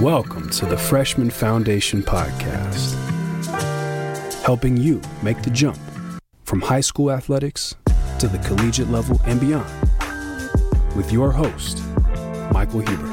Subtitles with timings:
[0.00, 2.94] Welcome to the Freshman Foundation Podcast,
[4.44, 5.76] helping you make the jump
[6.44, 7.74] from high school athletics
[8.20, 9.68] to the collegiate level and beyond.
[10.94, 11.82] With your host,
[12.52, 13.10] Michael Huber.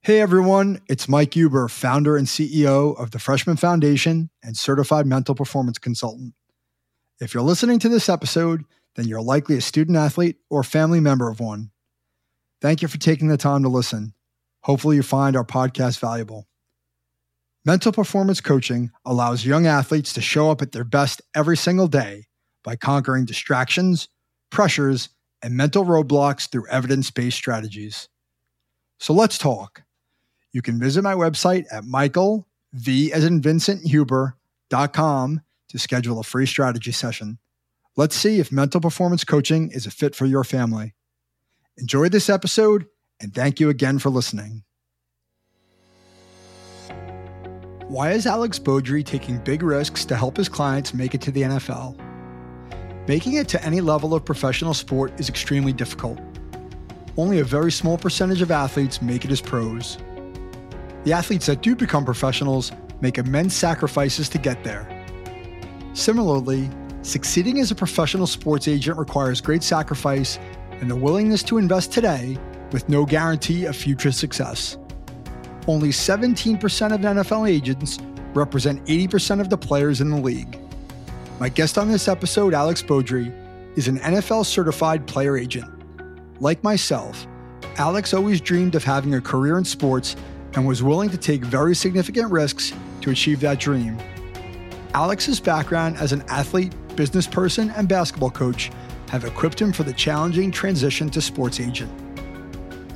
[0.00, 5.36] Hey everyone, it's Mike Huber, founder and CEO of the Freshman Foundation and certified mental
[5.36, 6.34] performance consultant.
[7.20, 8.64] If you're listening to this episode,
[8.96, 11.70] then you're likely a student athlete or family member of one.
[12.60, 14.14] Thank you for taking the time to listen.
[14.62, 16.46] Hopefully, you find our podcast valuable.
[17.64, 22.26] Mental performance coaching allows young athletes to show up at their best every single day
[22.64, 24.08] by conquering distractions,
[24.50, 25.10] pressures,
[25.42, 28.08] and mental roadblocks through evidence based strategies.
[28.98, 29.82] So let's talk.
[30.52, 36.24] You can visit my website at Michael, V as in Vincent Huber.com to schedule a
[36.24, 37.38] free strategy session.
[37.96, 40.94] Let's see if mental performance coaching is a fit for your family.
[41.76, 42.86] Enjoy this episode
[43.20, 44.62] and thank you again for listening.
[47.88, 51.42] Why is Alex Beaudry taking big risks to help his clients make it to the
[51.42, 51.98] NFL?
[53.08, 56.20] Making it to any level of professional sport is extremely difficult.
[57.16, 59.98] Only a very small percentage of athletes make it as pros.
[61.02, 64.86] The athletes that do become professionals make immense sacrifices to get there.
[65.92, 66.70] Similarly,
[67.02, 70.38] succeeding as a professional sports agent requires great sacrifice
[70.80, 72.36] and the willingness to invest today
[72.72, 74.78] with no guarantee of future success.
[75.66, 76.54] Only 17%
[76.94, 77.98] of NFL agents
[78.34, 80.58] represent 80% of the players in the league.
[81.38, 83.32] My guest on this episode, Alex Beaudry,
[83.76, 85.70] is an NFL certified player agent.
[86.40, 87.26] Like myself,
[87.76, 90.16] Alex always dreamed of having a career in sports
[90.54, 92.72] and was willing to take very significant risks
[93.02, 93.98] to achieve that dream.
[94.94, 98.70] Alex's background as an athlete, business person, and basketball coach
[99.08, 101.90] have equipped him for the challenging transition to sports agent.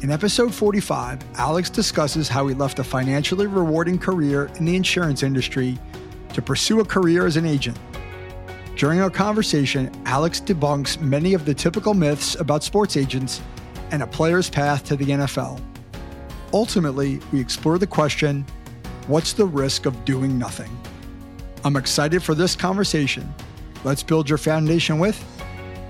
[0.02, 5.22] In episode 45, Alex discusses how he left a financially rewarding career in the insurance
[5.22, 5.78] industry
[6.34, 7.78] to pursue a career as an agent.
[8.76, 13.40] During our conversation, Alex debunks many of the typical myths about sports agents
[13.92, 15.60] and a player's path to the NFL.
[16.52, 18.44] Ultimately, we explore the question
[19.06, 20.70] what's the risk of doing nothing?
[21.64, 23.32] I'm excited for this conversation.
[23.84, 25.22] Let's build your foundation with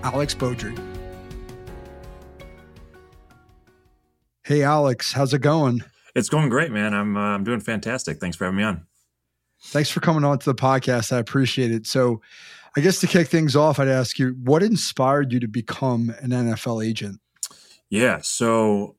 [0.02, 0.76] Alex Beaudry.
[4.42, 5.82] Hey, Alex, how's it going?
[6.14, 6.92] It's going great, man.
[6.92, 8.18] I'm uh, I'm doing fantastic.
[8.18, 8.86] Thanks for having me on.
[9.62, 11.12] Thanks for coming on to the podcast.
[11.12, 11.86] I appreciate it.
[11.86, 12.20] So,
[12.76, 16.30] I guess to kick things off, I'd ask you what inspired you to become an
[16.30, 17.20] NFL agent?
[17.88, 18.96] Yeah, so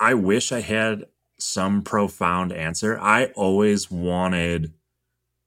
[0.00, 1.04] I wish I had
[1.38, 2.98] some profound answer.
[2.98, 4.72] I always wanted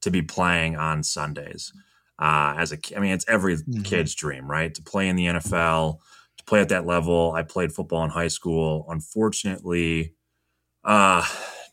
[0.00, 1.72] to be playing on Sundays.
[2.18, 3.82] Uh, as a, I mean, it's every mm-hmm.
[3.82, 4.74] kid's dream, right?
[4.74, 5.98] To play in the NFL,
[6.38, 7.32] to play at that level.
[7.32, 8.86] I played football in high school.
[8.88, 10.14] Unfortunately,
[10.84, 11.24] uh,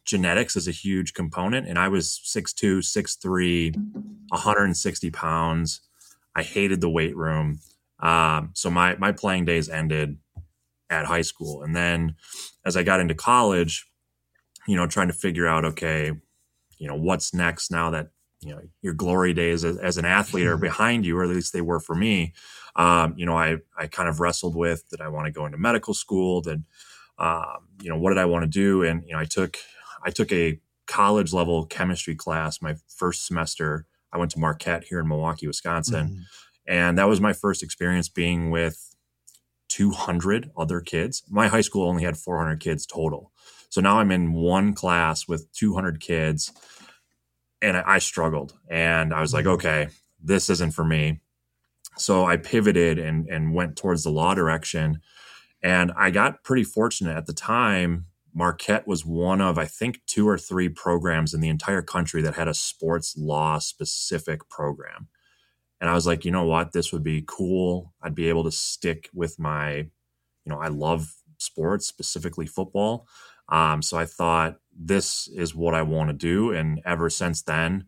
[0.05, 3.75] genetics is a huge component, and I was 6'2", 6'3",
[4.29, 5.81] 160 pounds.
[6.35, 7.59] I hated the weight room.
[7.99, 10.17] Um, so my my playing days ended
[10.89, 12.15] at high school, and then
[12.65, 13.87] as I got into college,
[14.67, 16.11] you know, trying to figure out, okay,
[16.77, 18.09] you know, what's next now that
[18.45, 20.61] you know your glory days as, as an athlete are mm-hmm.
[20.61, 22.33] behind you, or at least they were for me.
[22.75, 25.57] Um, you know, I I kind of wrestled with did I want to go into
[25.57, 26.41] medical school?
[26.41, 26.63] Did
[27.17, 28.83] um, you know what did I want to do?
[28.83, 29.57] And you know, I took
[30.03, 33.87] I took a college level chemistry class my first semester.
[34.13, 36.21] I went to Marquette here in Milwaukee, Wisconsin, mm-hmm.
[36.67, 38.95] and that was my first experience being with
[39.69, 41.23] 200 other kids.
[41.29, 43.31] My high school only had 400 kids total.
[43.69, 46.53] So now I'm in one class with 200 kids
[47.61, 49.53] and I, struggled and I was like, mm-hmm.
[49.55, 49.87] okay,
[50.21, 51.21] this isn't for me.
[51.97, 55.01] So I pivoted and, and went towards the law direction.
[55.63, 58.07] And I got pretty fortunate at the time.
[58.33, 62.35] Marquette was one of, I think, two or three programs in the entire country that
[62.35, 65.07] had a sports law specific program.
[65.79, 66.73] And I was like, you know what?
[66.73, 67.93] This would be cool.
[68.01, 69.89] I'd be able to stick with my, you
[70.47, 73.07] know, I love sports, specifically football.
[73.49, 76.51] Um, so I thought this is what I want to do.
[76.51, 77.85] And ever since then,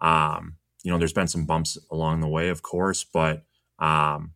[0.00, 3.44] um, you know, there's been some bumps along the way, of course, but
[3.78, 4.32] um,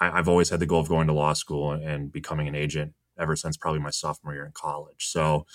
[0.00, 2.92] I, have always had the goal of going to law school and becoming an agent
[3.18, 5.06] ever since probably my sophomore year in college.
[5.08, 5.46] So,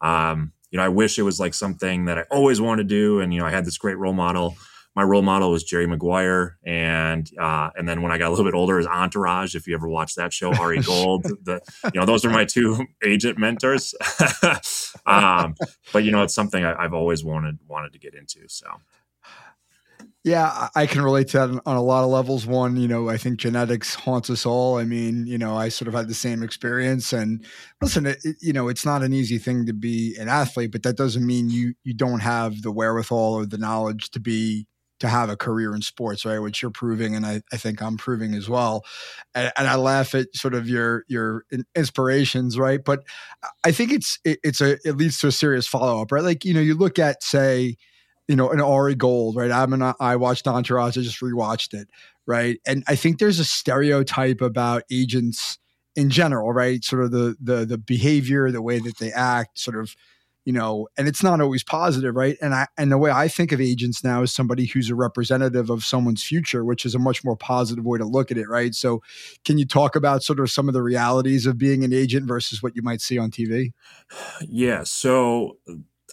[0.00, 3.20] um, you know, I wish it was like something that I always wanted to do.
[3.20, 4.56] And, you know, I had this great role model
[4.96, 8.44] my role model was Jerry Maguire, and uh, and then when I got a little
[8.44, 9.54] bit older, is Entourage.
[9.54, 11.60] If you ever watched that show, Ari Gold, the
[11.94, 13.94] you know those are my two agent mentors.
[15.06, 15.54] um,
[15.92, 18.40] but you know, it's something I, have always wanted wanted to get into.
[18.48, 18.66] So,
[20.24, 22.44] Yeah, I can relate to that on a lot of levels.
[22.44, 24.76] One, you know, I think genetics haunts us all.
[24.76, 27.12] I mean, you know, I sort of had the same experience.
[27.12, 27.44] And
[27.80, 30.96] listen, it, you know, it's not an easy thing to be an athlete, but that
[30.96, 34.66] doesn't mean you you don't have the wherewithal or the knowledge to be
[35.00, 36.38] to have a career in sports, right?
[36.38, 38.84] Which you're proving, and I, I think I'm proving as well.
[39.34, 41.44] And, and, I laugh at sort of your your
[41.74, 42.82] inspirations, right?
[42.84, 43.04] But
[43.64, 46.24] I think it's it, it's a it leads to a serious follow up, right?
[46.24, 47.76] Like you know, you look at say
[48.30, 49.50] you know, an Ari Gold, right?
[49.50, 51.88] I'm an I watched Entourage, I just rewatched it,
[52.28, 52.60] right?
[52.64, 55.58] And I think there's a stereotype about agents
[55.96, 56.84] in general, right?
[56.84, 59.96] Sort of the the the behavior, the way that they act, sort of,
[60.50, 62.36] you know, and it's not always positive, right?
[62.42, 65.70] And I and the way I think of agents now is somebody who's a representative
[65.70, 68.74] of someone's future, which is a much more positive way to look at it, right?
[68.74, 69.00] So,
[69.44, 72.64] can you talk about sort of some of the realities of being an agent versus
[72.64, 73.70] what you might see on TV?
[74.40, 74.82] Yeah.
[74.82, 75.58] So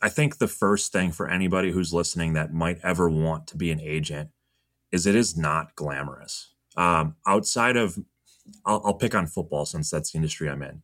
[0.03, 3.71] I think the first thing for anybody who's listening that might ever want to be
[3.71, 4.29] an agent
[4.91, 6.53] is it is not glamorous.
[6.75, 7.97] Um, outside of,
[8.67, 10.83] I'll, I'll pick on football since that's the industry I'm in.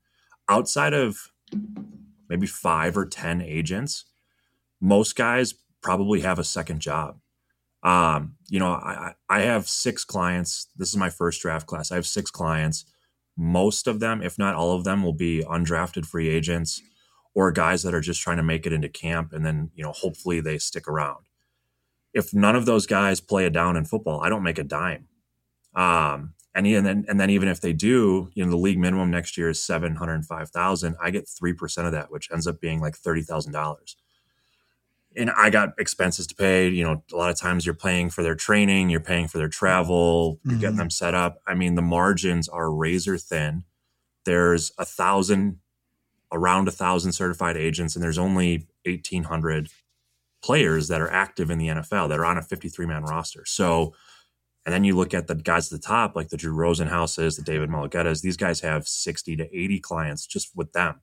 [0.49, 1.29] Outside of
[2.33, 4.05] maybe five or 10 agents,
[4.81, 5.53] most guys
[5.83, 7.19] probably have a second job.
[7.83, 10.67] Um, you know, I, I have six clients.
[10.75, 11.91] This is my first draft class.
[11.91, 12.85] I have six clients.
[13.37, 16.81] Most of them, if not all of them, will be undrafted free agents
[17.35, 19.91] or guys that are just trying to make it into camp and then, you know,
[19.91, 21.25] hopefully they stick around.
[22.15, 25.07] If none of those guys play a down in football, I don't make a dime.
[25.75, 29.09] Um, and, and then and then even if they do, you know, the league minimum
[29.09, 30.95] next year is seven hundred five thousand.
[31.01, 33.95] I get three percent of that, which ends up being like thirty thousand dollars.
[35.15, 36.69] And I got expenses to pay.
[36.69, 39.49] You know, a lot of times you're paying for their training, you're paying for their
[39.49, 40.61] travel, you're mm-hmm.
[40.61, 41.41] getting them set up.
[41.47, 43.63] I mean, the margins are razor thin.
[44.25, 45.59] There's a thousand
[46.31, 49.69] around a thousand certified agents, and there's only 1,800
[50.43, 53.43] players that are active in the NFL that are on a 53 man roster.
[53.45, 53.93] So,
[54.65, 57.41] and then you look at the guys at the top, like the Drew Rosenhauses, the
[57.41, 61.01] David Mulughetas, these guys have 60 to 80 clients just with them.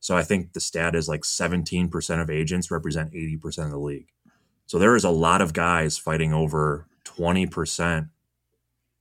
[0.00, 4.08] So I think the stat is like 17% of agents represent 80% of the league.
[4.66, 8.08] So there is a lot of guys fighting over 20%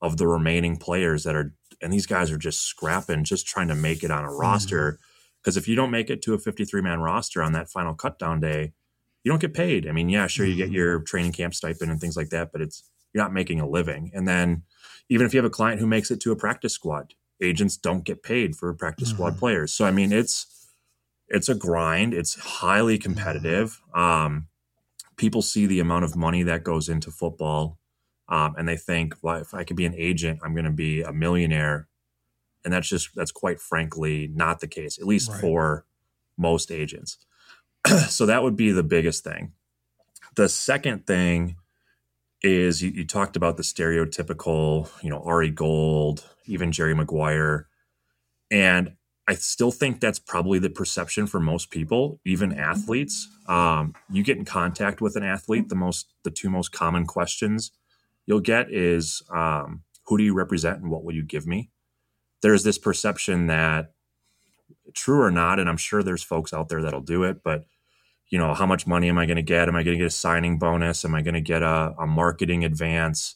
[0.02, 3.76] of the remaining players that are, and these guys are just scrapping, just trying to
[3.76, 4.42] make it on a mm-hmm.
[4.42, 5.00] roster.
[5.42, 8.42] Because if you don't make it to a 53 man roster on that final cutdown
[8.42, 8.74] day,
[9.24, 9.88] you don't get paid.
[9.88, 10.76] I mean, yeah, sure, you get mm-hmm.
[10.76, 14.12] your training camp stipend and things like that, but it's you're not making a living.
[14.14, 14.64] And then
[15.10, 18.04] even if you have a client who makes it to a practice squad, agents don't
[18.04, 19.18] get paid for practice mm-hmm.
[19.18, 19.74] squad players.
[19.74, 20.48] So I mean, it's
[21.28, 22.14] it's a grind.
[22.14, 23.82] It's highly competitive.
[23.94, 24.48] Um,
[25.16, 27.80] people see the amount of money that goes into football,
[28.28, 31.02] um, and they think, well, if I could be an agent, I'm going to be
[31.02, 31.88] a millionaire
[32.64, 35.42] and that's just that's quite frankly not the case at least right.
[35.42, 35.86] for
[36.38, 37.18] most agents
[38.08, 39.54] so that would be the biggest thing
[40.36, 41.56] the second thing
[42.42, 47.68] is you, you, talked about the stereotypical you know ari gold even jerry maguire.
[48.50, 48.96] And
[49.28, 53.28] i still think that's probably the perception for most people even athletes.
[53.48, 57.72] Um, you get in contact with an athlete the most the two most common questions
[58.26, 61.70] you'll get is um, who do you represent and what will you give me?
[62.42, 63.94] There's this perception that
[64.94, 67.66] true or not and i'm sure there's folks out there that'll do it but
[68.32, 69.68] you know how much money am i going to get?
[69.68, 71.06] Am i going to get a signing bonus?
[71.06, 73.36] Am i going to get a, a, marketing advance?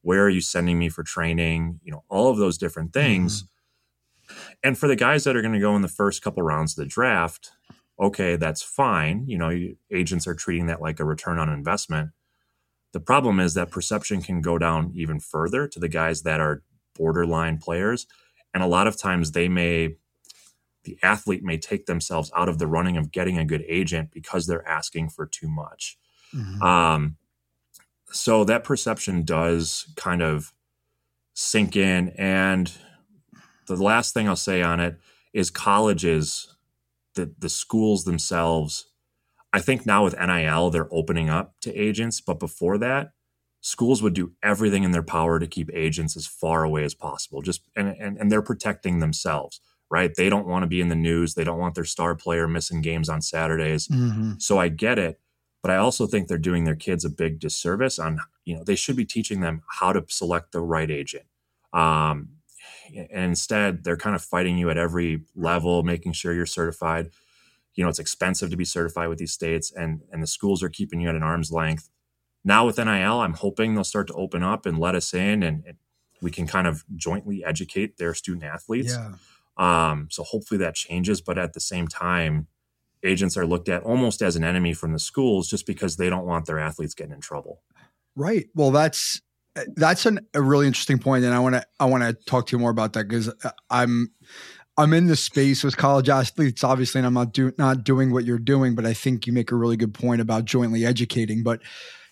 [0.00, 1.80] Where are you sending me for training?
[1.82, 3.42] You know all of those different things.
[3.42, 4.38] Mm-hmm.
[4.64, 6.82] and for the guys that are going to go in the first couple rounds of
[6.82, 7.50] the draft
[8.00, 9.24] okay that's fine.
[9.26, 12.10] You know agents are treating that like a return on investment.
[12.92, 16.62] The problem is that perception can go down even further to the guys that are
[16.96, 18.06] borderline players.
[18.54, 19.96] And a lot of times they may,
[20.86, 24.46] the athlete may take themselves out of the running of getting a good agent because
[24.46, 25.98] they're asking for too much.
[26.34, 26.62] Mm-hmm.
[26.62, 27.16] Um,
[28.10, 30.54] so that perception does kind of
[31.34, 32.10] sink in.
[32.10, 32.72] And
[33.66, 34.98] the last thing I'll say on it
[35.34, 36.54] is colleges,
[37.14, 38.86] the, the schools themselves.
[39.52, 42.20] I think now with NIL, they're opening up to agents.
[42.20, 43.10] But before that,
[43.60, 47.42] schools would do everything in their power to keep agents as far away as possible
[47.42, 50.94] just and, and, and they're protecting themselves right they don't want to be in the
[50.94, 54.32] news they don't want their star player missing games on saturdays mm-hmm.
[54.38, 55.20] so i get it
[55.62, 58.74] but i also think they're doing their kids a big disservice on you know they
[58.74, 61.24] should be teaching them how to select the right agent
[61.72, 62.28] um,
[62.94, 67.10] and instead they're kind of fighting you at every level making sure you're certified
[67.74, 70.68] you know it's expensive to be certified with these states and and the schools are
[70.68, 71.90] keeping you at an arm's length
[72.46, 75.64] now with NIL, I'm hoping they'll start to open up and let us in and,
[75.66, 75.76] and
[76.22, 78.92] we can kind of jointly educate their student athletes.
[78.92, 79.14] Yeah.
[79.56, 81.20] Um, so hopefully that changes.
[81.20, 82.48] But at the same time,
[83.02, 86.26] agents are looked at almost as an enemy from the schools just because they don't
[86.26, 87.62] want their athletes getting in trouble.
[88.14, 88.46] Right.
[88.54, 89.20] Well, that's
[89.74, 92.56] that's an, a really interesting point, and I want to I want to talk to
[92.56, 94.10] you more about that because uh, I'm
[94.76, 98.24] I'm in the space with college athletes, obviously, and I'm not do, not doing what
[98.24, 101.42] you're doing, but I think you make a really good point about jointly educating.
[101.42, 101.62] But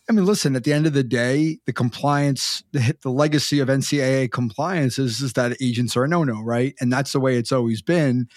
[0.08, 3.68] I mean, listen, at the end of the day, the compliance, the, the legacy of
[3.68, 6.74] NCAA compliance is, is that agents are a no no, right?
[6.80, 8.28] And that's the way it's always been.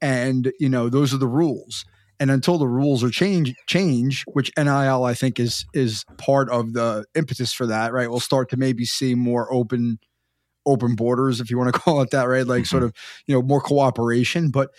[0.00, 1.84] And, you know, those are the rules.
[2.18, 6.72] And until the rules are change, change, which NIL I think is is part of
[6.72, 8.08] the impetus for that, right?
[8.08, 9.98] We'll start to maybe see more open
[10.64, 12.46] open borders, if you want to call it that, right?
[12.46, 12.66] Like mm-hmm.
[12.66, 12.92] sort of,
[13.26, 14.50] you know, more cooperation.
[14.50, 14.70] But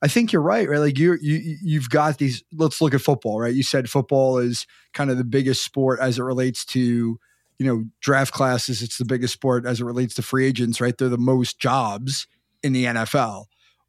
[0.00, 0.78] I think you're right, right?
[0.78, 2.42] Like you you you've got these.
[2.52, 3.54] Let's look at football, right?
[3.54, 6.80] You said football is kind of the biggest sport as it relates to
[7.58, 8.82] you know draft classes.
[8.82, 10.96] It's the biggest sport as it relates to free agents, right?
[10.96, 12.26] They're the most jobs
[12.62, 13.46] in the NFL.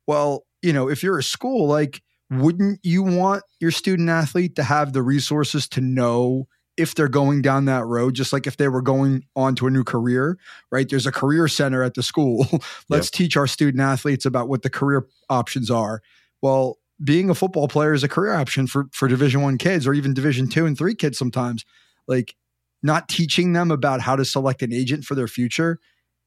[0.07, 2.01] Well, you know, if you're a school, like,
[2.31, 6.47] wouldn't you want your student athlete to have the resources to know
[6.79, 9.69] if they're going down that road, just like if they were going on to a
[9.69, 10.38] new career,
[10.71, 10.88] right?
[10.89, 12.48] There's a career center at the school.
[12.89, 16.01] Let's teach our student athletes about what the career options are.
[16.41, 19.93] Well, being a football player is a career option for for Division One kids or
[19.93, 21.65] even Division Two and Three kids sometimes.
[22.07, 22.33] Like
[22.81, 25.79] not teaching them about how to select an agent for their future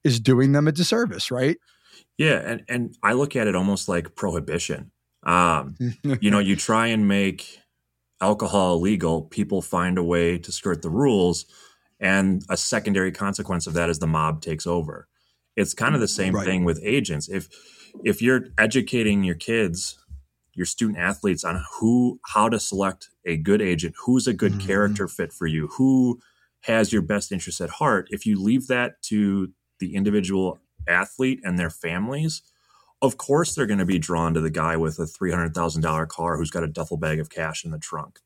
[0.03, 1.57] is doing them a disservice, right?
[2.17, 4.91] Yeah, and and I look at it almost like prohibition.
[5.23, 5.75] Um,
[6.21, 7.59] you know, you try and make
[8.23, 11.45] alcohol illegal, people find a way to skirt the rules.
[11.99, 15.07] And a secondary consequence of that is the mob takes over.
[15.55, 16.45] It's kind of the same right.
[16.45, 17.29] thing with agents.
[17.29, 17.49] If
[18.03, 19.99] if you're educating your kids,
[20.53, 24.67] your student athletes on who how to select a good agent, who's a good mm-hmm.
[24.67, 26.19] character fit for you, who
[26.61, 31.59] has your best interest at heart, if you leave that to the individual athlete and
[31.59, 32.41] their families,
[33.03, 36.49] of course they're going to be drawn to the guy with a $300,000 car who's
[36.49, 38.19] got a duffel bag of cash in the trunk.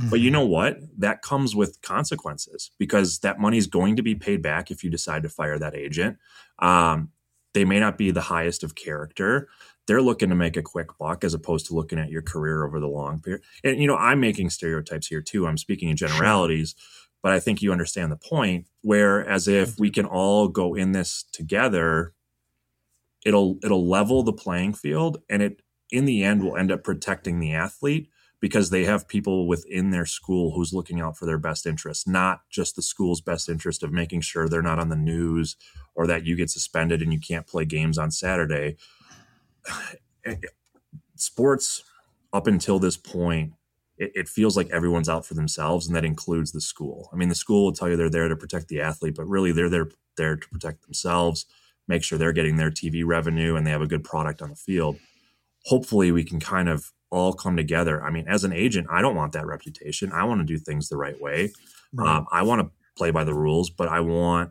[0.00, 0.08] Mm-hmm.
[0.08, 0.32] But you mm-hmm.
[0.32, 0.78] know what?
[0.98, 4.88] That comes with consequences because that money is going to be paid back if you
[4.88, 6.16] decide to fire that agent.
[6.58, 7.10] Um,
[7.52, 9.48] they may not be the highest of character.
[9.86, 12.80] They're looking to make a quick buck as opposed to looking at your career over
[12.80, 13.42] the long period.
[13.62, 15.46] And, you know, I'm making stereotypes here too.
[15.46, 16.74] I'm speaking in generalities,
[17.22, 20.92] but I think you understand the point where as if we can all go in
[20.92, 22.14] this together
[23.24, 27.38] it'll it'll level the playing field and it in the end will end up protecting
[27.38, 28.08] the athlete
[28.40, 32.40] because they have people within their school who's looking out for their best interest, not
[32.50, 35.54] just the school's best interest of making sure they're not on the news
[35.94, 38.76] or that you get suspended and you can't play games on Saturday.
[40.24, 40.36] Eh,
[41.16, 41.82] sports,
[42.32, 43.54] up until this point,
[43.98, 47.10] it, it, feels like everyone's out for themselves, and that includes the school.
[47.12, 49.50] I mean, the school will tell you they're there to protect the athlete, but really
[49.50, 51.44] they're there there to protect themselves
[51.88, 54.56] make sure they're getting their TV revenue and they have a good product on the
[54.56, 54.98] field.
[55.66, 58.02] Hopefully, we can kind of all come together.
[58.02, 60.12] I mean, as an agent, I don't want that reputation.
[60.12, 61.52] I want to do things the right way.
[61.92, 62.16] Right.
[62.16, 64.50] Um, I want to play by the rules, but I want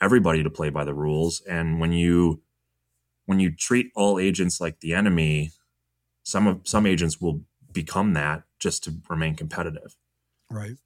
[0.00, 1.42] everybody to play by the rules.
[1.48, 2.42] And when you
[3.26, 5.52] when you treat all agents like the enemy,
[6.24, 9.94] some of some agents will become that just to remain competitive.
[10.50, 10.76] Right.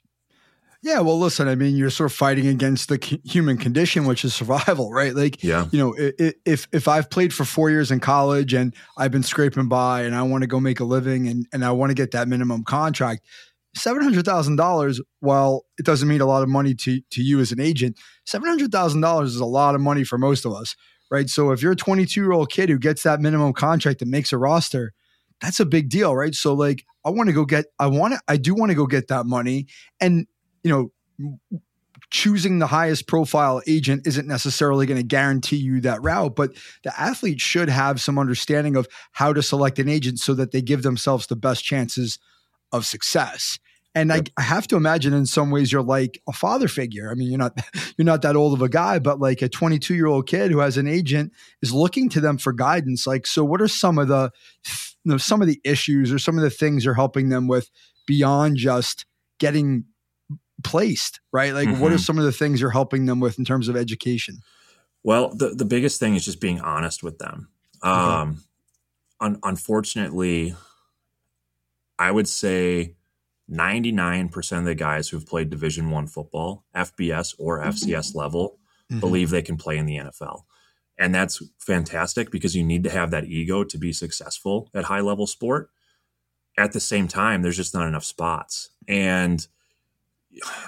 [0.84, 4.34] Yeah, well, listen, I mean, you're sort of fighting against the human condition, which is
[4.34, 5.14] survival, right?
[5.14, 5.66] Like, yeah.
[5.72, 9.66] you know, if if I've played for four years in college and I've been scraping
[9.66, 12.10] by and I want to go make a living and, and I want to get
[12.10, 13.24] that minimum contract,
[13.74, 17.40] seven hundred thousand dollars, while it doesn't mean a lot of money to to you
[17.40, 20.52] as an agent, seven hundred thousand dollars is a lot of money for most of
[20.52, 20.76] us,
[21.10, 21.30] right?
[21.30, 24.34] So if you're a 22 year old kid who gets that minimum contract and makes
[24.34, 24.92] a roster,
[25.40, 26.34] that's a big deal, right?
[26.34, 28.86] So like, I want to go get, I want to, I do want to go
[28.86, 29.66] get that money,
[29.98, 30.26] and
[30.64, 31.40] you know,
[32.10, 36.50] choosing the highest profile agent isn't necessarily going to guarantee you that route, but
[36.82, 40.62] the athlete should have some understanding of how to select an agent so that they
[40.62, 42.18] give themselves the best chances
[42.72, 43.58] of success.
[43.96, 47.12] And I, I, have to imagine in some ways you're like a father figure.
[47.12, 47.56] I mean, you're not
[47.96, 50.58] you're not that old of a guy, but like a 22 year old kid who
[50.58, 53.06] has an agent is looking to them for guidance.
[53.06, 54.32] Like, so what are some of the
[55.04, 57.70] you know, some of the issues or some of the things you're helping them with
[58.06, 59.06] beyond just
[59.38, 59.84] getting
[60.64, 61.54] placed, right?
[61.54, 61.80] Like, mm-hmm.
[61.80, 62.02] what are mm-hmm.
[62.02, 64.38] some of the things you're helping them with in terms of education?
[65.02, 67.48] Well, the, the biggest thing is just being honest with them.
[67.82, 68.42] Um,
[69.20, 70.56] un- unfortunately,
[71.98, 72.96] I would say
[73.50, 78.18] 99% of the guys who've played Division One football, FBS or FCS mm-hmm.
[78.18, 78.58] level,
[78.90, 79.00] mm-hmm.
[79.00, 80.42] believe they can play in the NFL.
[80.98, 85.00] And that's fantastic because you need to have that ego to be successful at high
[85.00, 85.70] level sport.
[86.56, 88.70] At the same time, there's just not enough spots.
[88.86, 89.46] And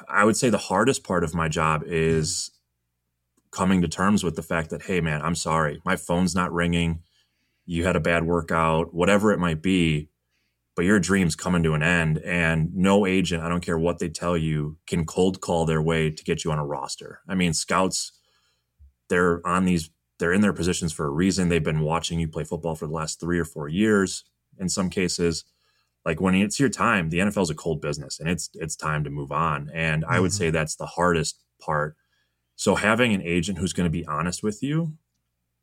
[0.08, 2.50] I would say the hardest part of my job is
[3.52, 5.80] coming to terms with the fact that, hey, man, I'm sorry.
[5.84, 7.02] My phone's not ringing.
[7.66, 10.08] You had a bad workout, whatever it might be.
[10.74, 14.08] but your dream's coming to an end and no agent i don't care what they
[14.08, 17.52] tell you can cold call their way to get you on a roster i mean
[17.52, 18.12] scouts
[19.08, 22.44] they're on these they're in their positions for a reason they've been watching you play
[22.44, 24.24] football for the last three or four years
[24.58, 25.44] in some cases
[26.06, 29.04] like when it's your time the nfl is a cold business and it's it's time
[29.04, 30.12] to move on and mm-hmm.
[30.12, 30.38] i would mm-hmm.
[30.38, 31.94] say that's the hardest part
[32.54, 34.96] so having an agent who's going to be honest with you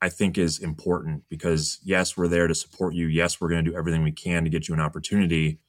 [0.03, 3.07] I think is important because yes, we're there to support you.
[3.07, 5.59] Yes, we're going to do everything we can to get you an opportunity.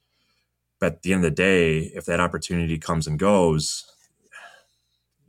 [0.77, 3.85] But at the end of the day, if that opportunity comes and goes,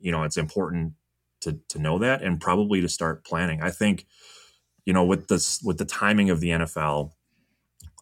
[0.01, 0.95] you know, it's important
[1.43, 3.63] to to know that and probably to start planning.
[3.63, 4.07] I think,
[4.85, 7.13] you know, with this with the timing of the NFL,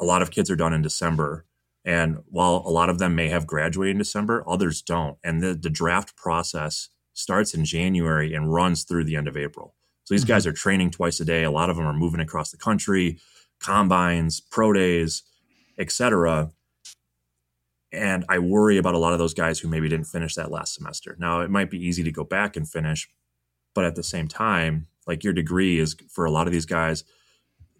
[0.01, 1.47] a lot of kids are done in December.
[1.85, 5.19] And while a lot of them may have graduated in December, others don't.
[5.23, 9.75] And the, the draft process starts in January and runs through the end of April.
[10.05, 10.33] So these mm-hmm.
[10.33, 11.45] guys are training twice a day.
[11.45, 13.19] A lot of them are moving across the country,
[13.61, 15.23] combines, pro days,
[15.79, 16.51] etc.
[17.93, 20.75] And I worry about a lot of those guys who maybe didn't finish that last
[20.75, 21.17] semester.
[21.19, 23.09] Now, it might be easy to go back and finish,
[23.75, 27.05] but at the same time, like your degree is for a lot of these guys,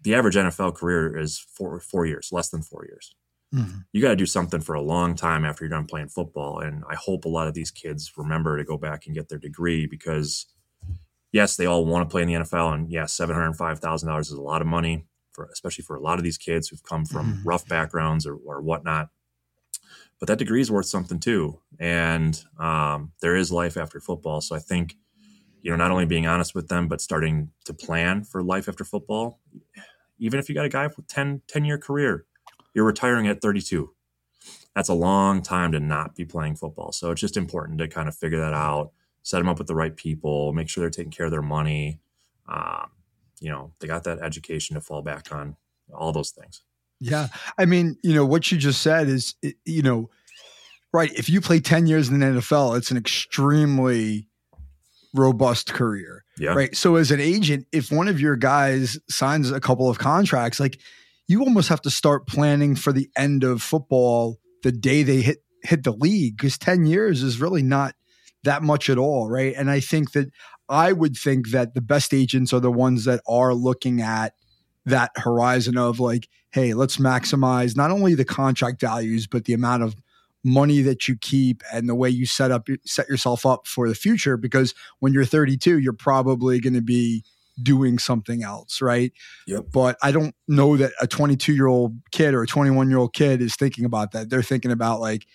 [0.05, 3.13] the average NFL career is four four years, less than four years.
[3.53, 3.79] Mm-hmm.
[3.91, 6.59] You got to do something for a long time after you're done playing football.
[6.59, 9.37] And I hope a lot of these kids remember to go back and get their
[9.37, 10.47] degree because
[11.31, 14.07] yes, they all want to play in the NFL, and yes, seven hundred five thousand
[14.07, 16.83] dollars is a lot of money for, especially for a lot of these kids who've
[16.83, 17.47] come from mm-hmm.
[17.47, 19.09] rough backgrounds or, or whatnot.
[20.17, 24.39] But that degree is worth something too, and um, there is life after football.
[24.39, 24.95] So I think,
[25.61, 28.85] you know, not only being honest with them, but starting to plan for life after
[28.85, 29.41] football.
[30.17, 32.25] Even if you got a guy with 10, 10 year career,
[32.73, 33.91] you're retiring at 32.
[34.75, 36.91] That's a long time to not be playing football.
[36.91, 38.91] So it's just important to kind of figure that out
[39.25, 41.99] set them up with the right people, make sure they're taking care of their money.
[42.47, 42.91] Um,
[43.39, 45.57] you know, they got that education to fall back on,
[45.91, 46.61] all those things.
[46.99, 47.27] Yeah.
[47.57, 49.33] I mean, you know, what you just said is,
[49.65, 50.11] you know,
[50.93, 51.11] right.
[51.13, 54.27] If you play 10 years in the NFL, it's an extremely
[55.17, 56.23] robust career.
[56.37, 56.53] Yeah.
[56.53, 56.75] Right.
[56.75, 60.79] So as an agent, if one of your guys signs a couple of contracts, like
[61.27, 65.37] you almost have to start planning for the end of football the day they hit
[65.63, 67.95] hit the league because 10 years is really not
[68.43, 69.53] that much at all, right?
[69.57, 70.29] And I think that
[70.69, 74.33] I would think that the best agents are the ones that are looking at
[74.85, 79.83] that horizon of like, hey, let's maximize not only the contract values, but the amount
[79.83, 79.95] of
[80.45, 83.95] money that you keep and the way you set up set yourself up for the
[83.95, 87.23] future because when you're 32 you're probably going to be
[87.61, 89.11] doing something else right
[89.47, 89.65] yep.
[89.73, 93.13] but i don't know that a 22 year old kid or a 21 year old
[93.13, 95.25] kid is thinking about that they're thinking about like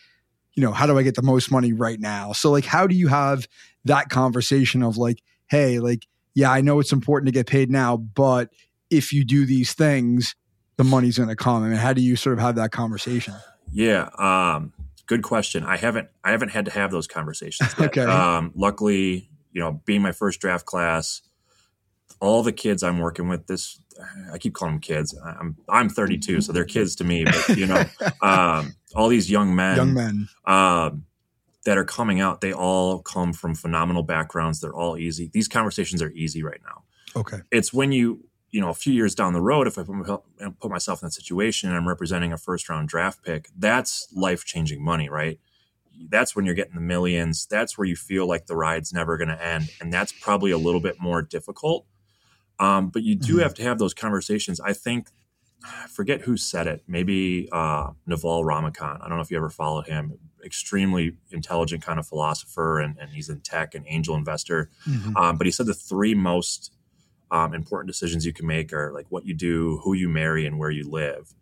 [0.55, 2.33] you know, how do I get the most money right now?
[2.33, 3.49] So like how do you have
[3.85, 7.97] that conversation of like, hey, like, yeah, I know it's important to get paid now,
[7.97, 8.51] but
[8.91, 10.35] if you do these things,
[10.77, 11.65] the money's going to come.
[11.65, 13.35] I mean, how do you sort of have that conversation?
[13.73, 14.73] Yeah, um,
[15.11, 15.65] good question.
[15.65, 17.75] I haven't I haven't had to have those conversations.
[17.77, 17.89] Yet.
[17.99, 18.05] okay.
[18.05, 21.23] Um, luckily, you know, being my first draft class,
[22.21, 23.81] all the kids I'm working with this
[24.33, 25.19] I keep calling them kids.
[25.23, 27.25] I'm I'm 32, so they're kids to me.
[27.25, 27.83] But you know,
[28.23, 31.07] um, all these young men, young men um,
[31.65, 34.61] that are coming out, they all come from phenomenal backgrounds.
[34.61, 35.29] They're all easy.
[35.33, 36.85] These conversations are easy right now.
[37.17, 40.71] Okay, it's when you you know a few years down the road, if I put
[40.71, 44.83] myself in that situation and I'm representing a first round draft pick, that's life changing
[44.85, 45.39] money, right?
[46.09, 47.47] That's when you're getting the millions.
[47.47, 50.59] That's where you feel like the ride's never going to end, and that's probably a
[50.59, 51.87] little bit more difficult
[52.61, 53.43] um, but you do mm-hmm.
[53.43, 54.61] have to have those conversations.
[54.61, 55.09] I think,
[55.65, 59.03] I forget who said it, maybe uh, Naval Ravikant.
[59.03, 60.19] I don't know if you ever followed him.
[60.45, 64.71] Extremely intelligent kind of philosopher, and, and he's in tech and angel investor.
[64.87, 65.17] Mm-hmm.
[65.17, 66.73] Um, but he said the three most
[67.31, 70.59] um, important decisions you can make are like what you do, who you marry, and
[70.59, 71.35] where you live.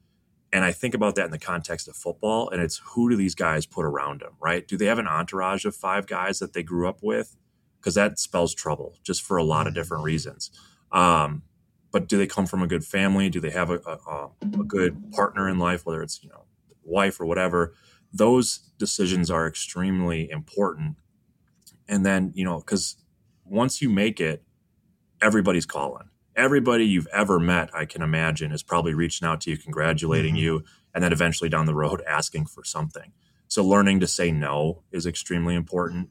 [0.53, 3.35] And I think about that in the context of football, and it's who do these
[3.35, 4.67] guys put around them, right?
[4.67, 7.37] Do they have an entourage of five guys that they grew up with?
[7.79, 9.81] Because that spells trouble just for a lot of mm-hmm.
[9.81, 10.51] different reasons.
[10.91, 11.43] Um,
[11.91, 13.29] but do they come from a good family?
[13.29, 16.45] Do they have a, a, a good partner in life, whether it's you know
[16.85, 17.75] wife or whatever?
[18.13, 20.97] Those decisions are extremely important.
[21.89, 22.97] And then you know because
[23.45, 24.43] once you make it,
[25.21, 26.09] everybody's calling.
[26.37, 30.45] Everybody you've ever met, I can imagine, is probably reaching out to you, congratulating mm-hmm.
[30.45, 33.13] you, and then eventually down the road asking for something.
[33.49, 36.11] So learning to say no is extremely important.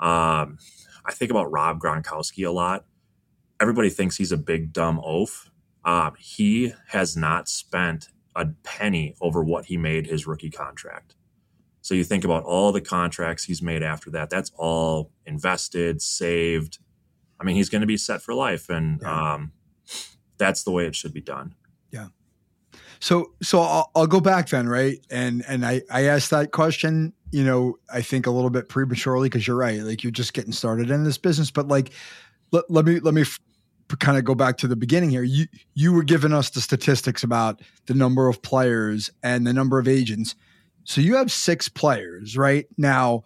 [0.00, 0.58] Um,
[1.04, 2.84] I think about Rob Gronkowski a lot
[3.60, 5.50] everybody thinks he's a big dumb oaf.
[5.84, 11.14] Uh, he has not spent a penny over what he made his rookie contract.
[11.80, 14.30] So you think about all the contracts he's made after that.
[14.30, 16.78] That's all invested, saved.
[17.40, 19.34] I mean, he's going to be set for life, and yeah.
[19.34, 19.52] um,
[20.38, 21.54] that's the way it should be done.
[21.90, 22.08] Yeah.
[23.00, 24.98] So, so I'll, I'll, go back then, right?
[25.10, 29.28] And and I I asked that question, you know, I think a little bit prematurely
[29.28, 31.50] because you're right, like you're just getting started in this business.
[31.50, 31.90] But like,
[32.50, 33.38] let, let me let me f-
[34.00, 35.22] kind of go back to the beginning here.
[35.22, 39.78] You you were giving us the statistics about the number of players and the number
[39.78, 40.34] of agents.
[40.84, 42.66] So you have six players, right?
[42.78, 43.24] Now,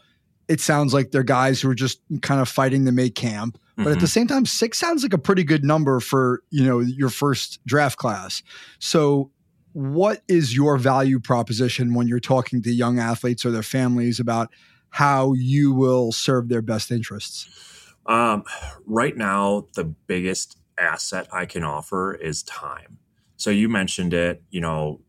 [0.49, 3.59] it sounds like they're guys who are just kind of fighting to make camp.
[3.77, 3.93] But mm-hmm.
[3.93, 7.09] at the same time, six sounds like a pretty good number for you know your
[7.09, 8.43] first draft class.
[8.79, 9.31] So
[9.73, 14.51] what is your value proposition when you're talking to young athletes or their families about
[14.91, 17.95] how you will serve their best interests?
[18.05, 18.45] Um,
[18.85, 22.99] right now, the biggest asset I can offer is time.
[23.37, 25.01] So you mentioned it, you know,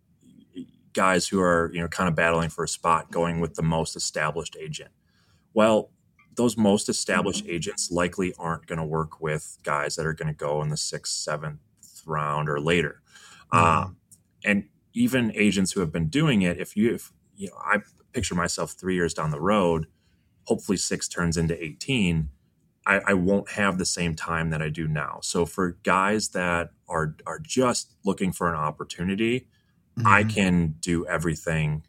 [0.93, 3.95] guys who are, you know, kind of battling for a spot going with the most
[3.95, 4.91] established agent.
[5.53, 5.89] Well,
[6.35, 7.55] those most established mm-hmm.
[7.55, 10.77] agents likely aren't going to work with guys that are going to go in the
[10.77, 11.59] sixth, seventh
[12.05, 13.01] round or later.
[13.53, 13.85] Mm-hmm.
[13.85, 13.97] Um,
[14.43, 17.79] and even agents who have been doing it, if you, if, you know, I
[18.13, 19.87] picture myself three years down the road,
[20.45, 22.29] hopefully six turns into 18
[22.85, 25.19] I, I, won't have the same time that I do now.
[25.21, 29.47] So for guys that are are just looking for an opportunity,
[29.97, 30.07] mm-hmm.
[30.07, 31.83] I can do everything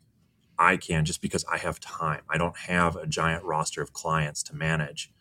[0.58, 2.22] I can just because I have time.
[2.30, 5.12] I don't have a giant roster of clients to manage.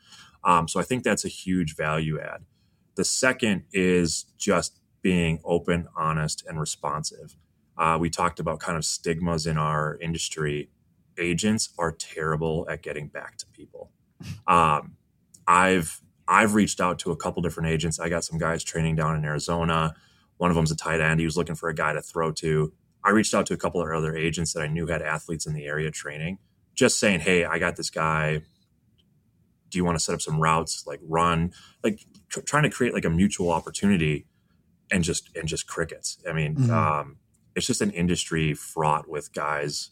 [0.43, 2.43] Um, so I think that's a huge value add.
[2.95, 7.35] The second is just being open, honest, and responsive.
[7.77, 10.69] Uh, we talked about kind of stigmas in our industry.
[11.17, 13.91] Agents are terrible at getting back to people.
[14.47, 14.95] Um,
[15.47, 17.99] I've I've reached out to a couple different agents.
[17.99, 19.95] I got some guys training down in Arizona.
[20.37, 21.19] One of them's a tight end.
[21.19, 22.71] He was looking for a guy to throw to.
[23.03, 25.53] I reached out to a couple of other agents that I knew had athletes in
[25.53, 26.39] the area training,
[26.73, 28.41] just saying, "Hey, I got this guy.
[29.69, 31.51] Do you want to set up some routes, like run,
[31.83, 34.25] like tr- trying to create like a mutual opportunity?"
[34.91, 36.17] And just and just crickets.
[36.29, 36.71] I mean, mm-hmm.
[36.71, 37.17] um,
[37.55, 39.91] it's just an industry fraught with guys,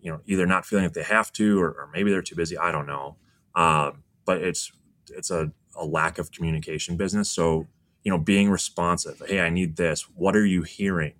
[0.00, 2.56] you know, either not feeling that they have to, or, or maybe they're too busy.
[2.58, 3.16] I don't know.
[3.54, 4.70] Um, but it's
[5.10, 7.30] it's a, a lack of communication business.
[7.30, 7.66] So
[8.06, 9.20] you know, being responsive.
[9.26, 10.02] Hey, I need this.
[10.02, 11.14] What are you hearing?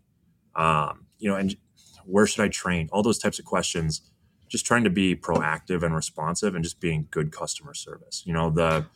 [0.57, 1.57] Um, you know, and
[2.05, 2.89] where should I train?
[2.93, 4.03] All those types of questions.
[4.49, 8.23] Just trying to be proactive and responsive, and just being good customer service.
[8.25, 8.87] You know, the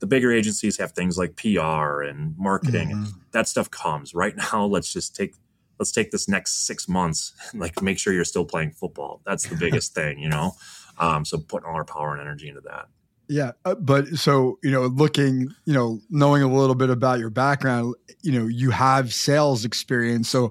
[0.00, 2.88] the bigger agencies have things like PR and marketing.
[2.90, 3.04] Mm-hmm.
[3.04, 4.66] And that stuff comes right now.
[4.66, 5.34] Let's just take
[5.78, 9.22] let's take this next six months, like make sure you're still playing football.
[9.24, 10.52] That's the biggest thing, you know.
[10.98, 12.88] Um, so putting all our power and energy into that.
[13.28, 17.30] Yeah, uh, but so you know, looking, you know, knowing a little bit about your
[17.30, 20.28] background, you know, you have sales experience.
[20.28, 20.50] So,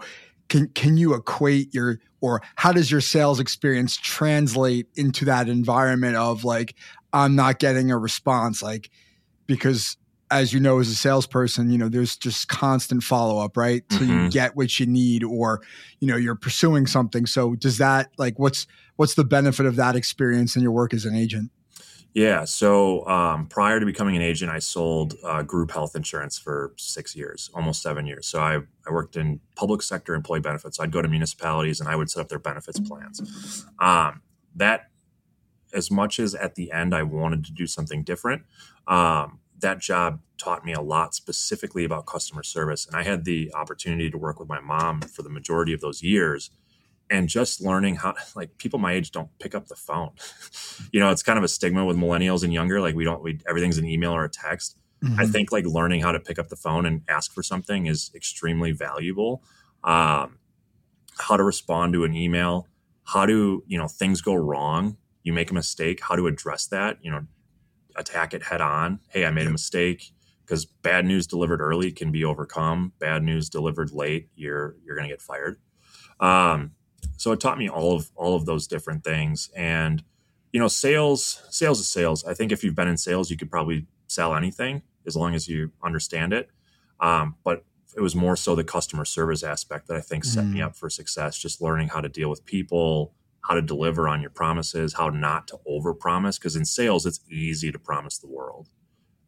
[0.50, 6.16] can can you equate your or how does your sales experience translate into that environment
[6.16, 6.76] of like
[7.14, 8.90] I'm not getting a response, like
[9.48, 9.98] because
[10.32, 13.84] as you know, as a salesperson, you know, there's just constant follow up, right?
[13.90, 14.26] Till mm-hmm.
[14.26, 15.62] you get what you need, or
[16.00, 17.26] you know, you're pursuing something.
[17.26, 21.06] So, does that like what's what's the benefit of that experience in your work as
[21.06, 21.52] an agent?
[22.14, 22.46] Yeah.
[22.46, 27.16] So um, prior to becoming an agent, I sold uh, group health insurance for six
[27.16, 28.28] years, almost seven years.
[28.28, 30.78] So I, I worked in public sector employee benefits.
[30.78, 33.66] So I'd go to municipalities and I would set up their benefits plans.
[33.78, 34.22] Um,
[34.56, 34.90] that,
[35.72, 38.42] as much as at the end I wanted to do something different,
[38.88, 42.88] um, that job taught me a lot specifically about customer service.
[42.88, 46.02] And I had the opportunity to work with my mom for the majority of those
[46.02, 46.50] years
[47.10, 50.12] and just learning how like people my age don't pick up the phone.
[50.92, 53.40] You know it's kind of a stigma with millennials and younger like we don't we
[53.48, 54.78] everything's an email or a text.
[55.04, 55.20] Mm-hmm.
[55.20, 58.12] i think like learning how to pick up the phone and ask for something is
[58.16, 59.44] extremely valuable.
[59.84, 60.40] Um,
[61.18, 62.68] how to respond to an email
[63.04, 66.98] how do you know things go wrong you make a mistake how to address that
[67.02, 67.26] you know
[68.00, 69.00] attack it head on.
[69.10, 70.12] Hey i made a mistake.
[70.46, 72.94] Because bad news delivered early can be overcome.
[72.98, 75.60] Bad news delivered late you're you're going to get fired.
[76.20, 76.72] Um,
[77.20, 79.50] so it taught me all of all of those different things.
[79.56, 80.04] And
[80.54, 82.24] you know sales sales is sales.
[82.24, 85.48] I think if you've been in sales you could probably sell anything as long as
[85.48, 86.50] you understand it.
[87.00, 87.64] Um, but
[87.96, 90.54] it was more so the customer service aspect that i think set mm.
[90.54, 94.22] me up for success just learning how to deal with people how to deliver on
[94.22, 98.70] your promises how not to overpromise because in sales it's easy to promise the world.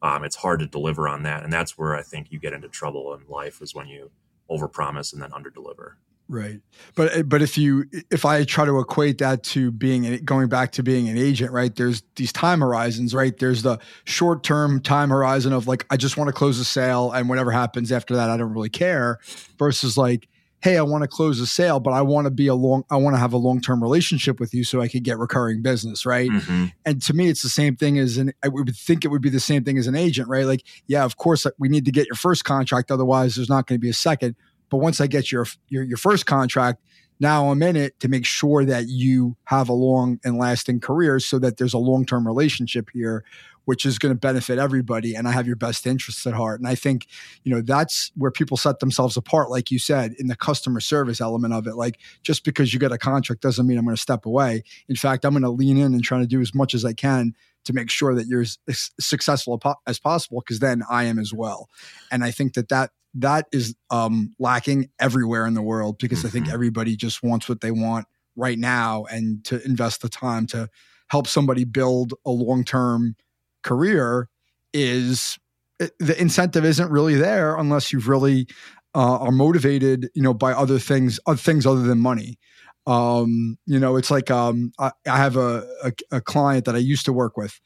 [0.00, 2.68] Um, it's hard to deliver on that and that's where i think you get into
[2.68, 4.10] trouble in life is when you
[4.50, 5.94] overpromise and then underdeliver
[6.32, 6.60] Right.
[6.94, 10.72] But eh, but if you if I try to equate that to being going back
[10.72, 11.76] to being an agent, right?
[11.76, 13.36] There's these time horizons, right?
[13.38, 17.12] There's the short term time horizon of like I just want to close a sale
[17.12, 19.18] and whatever happens after that I don't really care
[19.58, 20.26] versus like
[20.62, 22.96] hey, I want to close a sale, but I want to be a long I
[22.96, 26.06] want to have a long term relationship with you so I could get recurring business,
[26.06, 26.30] right?
[26.30, 26.66] Mm-hmm.
[26.86, 29.28] And to me it's the same thing as an I would think it would be
[29.28, 30.46] the same thing as an agent, right?
[30.46, 33.78] Like, yeah, of course we need to get your first contract otherwise there's not going
[33.78, 34.34] to be a second
[34.72, 36.82] But once I get your your, your first contract,
[37.20, 41.20] now I'm in it to make sure that you have a long and lasting career
[41.20, 43.22] so that there's a long term relationship here,
[43.66, 45.14] which is going to benefit everybody.
[45.14, 46.58] And I have your best interests at heart.
[46.58, 47.06] And I think,
[47.44, 51.20] you know, that's where people set themselves apart, like you said, in the customer service
[51.20, 51.74] element of it.
[51.74, 54.64] Like just because you get a contract doesn't mean I'm going to step away.
[54.88, 56.94] In fact, I'm going to lean in and try to do as much as I
[56.94, 58.58] can to make sure that you're as
[58.98, 61.68] successful as possible because then I am as well.
[62.10, 66.28] And I think that that that is um, lacking everywhere in the world because mm-hmm.
[66.28, 66.54] I think mm-hmm.
[66.54, 70.68] everybody just wants what they want right now and to invest the time to
[71.08, 73.16] help somebody build a long term
[73.62, 74.28] career
[74.72, 75.38] is
[75.80, 78.46] eh, the incentive isn't really there unless you've really
[78.94, 82.38] uh, are motivated, you know, by other things, other things other than money.
[82.86, 86.78] Um, you know, it's like um, I, I have a, a, a client that I
[86.78, 87.60] used to work with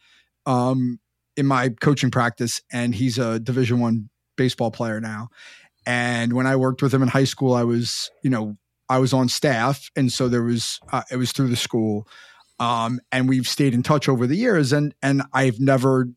[0.45, 1.01] um,
[1.37, 5.29] in my coaching practice, and he's a Division One baseball player now.
[5.87, 8.57] And when I worked with him in high school, I was, you know,
[8.89, 12.07] I was on staff, and so there was uh, it was through the school,
[12.59, 14.73] um, and we've stayed in touch over the years.
[14.73, 16.09] And and I've never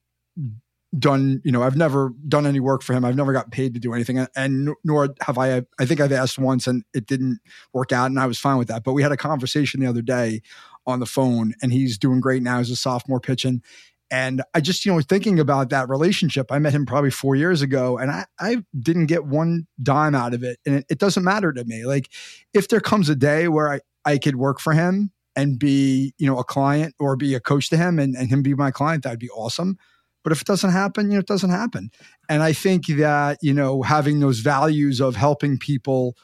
[0.97, 3.05] done, you know, I've never done any work for him.
[3.05, 5.63] I've never got paid to do anything, and nor have I.
[5.79, 7.39] I think I've asked once, and it didn't
[7.73, 8.84] work out, and I was fine with that.
[8.84, 10.41] But we had a conversation the other day
[10.86, 13.62] on the phone, and he's doing great now as a sophomore pitching.
[14.11, 17.61] And I just, you know, thinking about that relationship, I met him probably four years
[17.61, 20.59] ago and I, I didn't get one dime out of it.
[20.65, 21.85] And it, it doesn't matter to me.
[21.85, 22.09] Like
[22.53, 26.25] if there comes a day where I, I could work for him and be, you
[26.25, 29.03] know, a client or be a coach to him and, and him be my client,
[29.03, 29.77] that'd be awesome.
[30.23, 31.91] But if it doesn't happen, you know, it doesn't happen.
[32.27, 36.15] And I think that, you know, having those values of helping people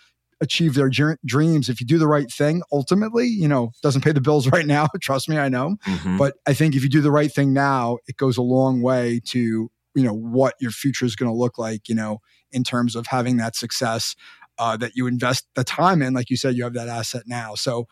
[0.41, 0.89] achieve their
[1.25, 4.65] dreams if you do the right thing ultimately you know doesn't pay the bills right
[4.65, 6.17] now trust me i know mm-hmm.
[6.17, 9.19] but i think if you do the right thing now it goes a long way
[9.23, 12.19] to you know what your future is going to look like you know
[12.51, 14.15] in terms of having that success
[14.57, 17.55] uh, that you invest the time in like you said you have that asset now
[17.55, 17.87] so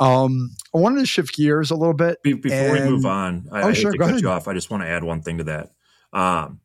[0.00, 2.20] um, I wanted to shift gears a little bit.
[2.24, 4.20] Be- before and, we move on, I, oh, I sure, to cut ahead.
[4.20, 4.48] you off.
[4.48, 5.70] I just want to add one thing to that.
[6.12, 6.60] Um,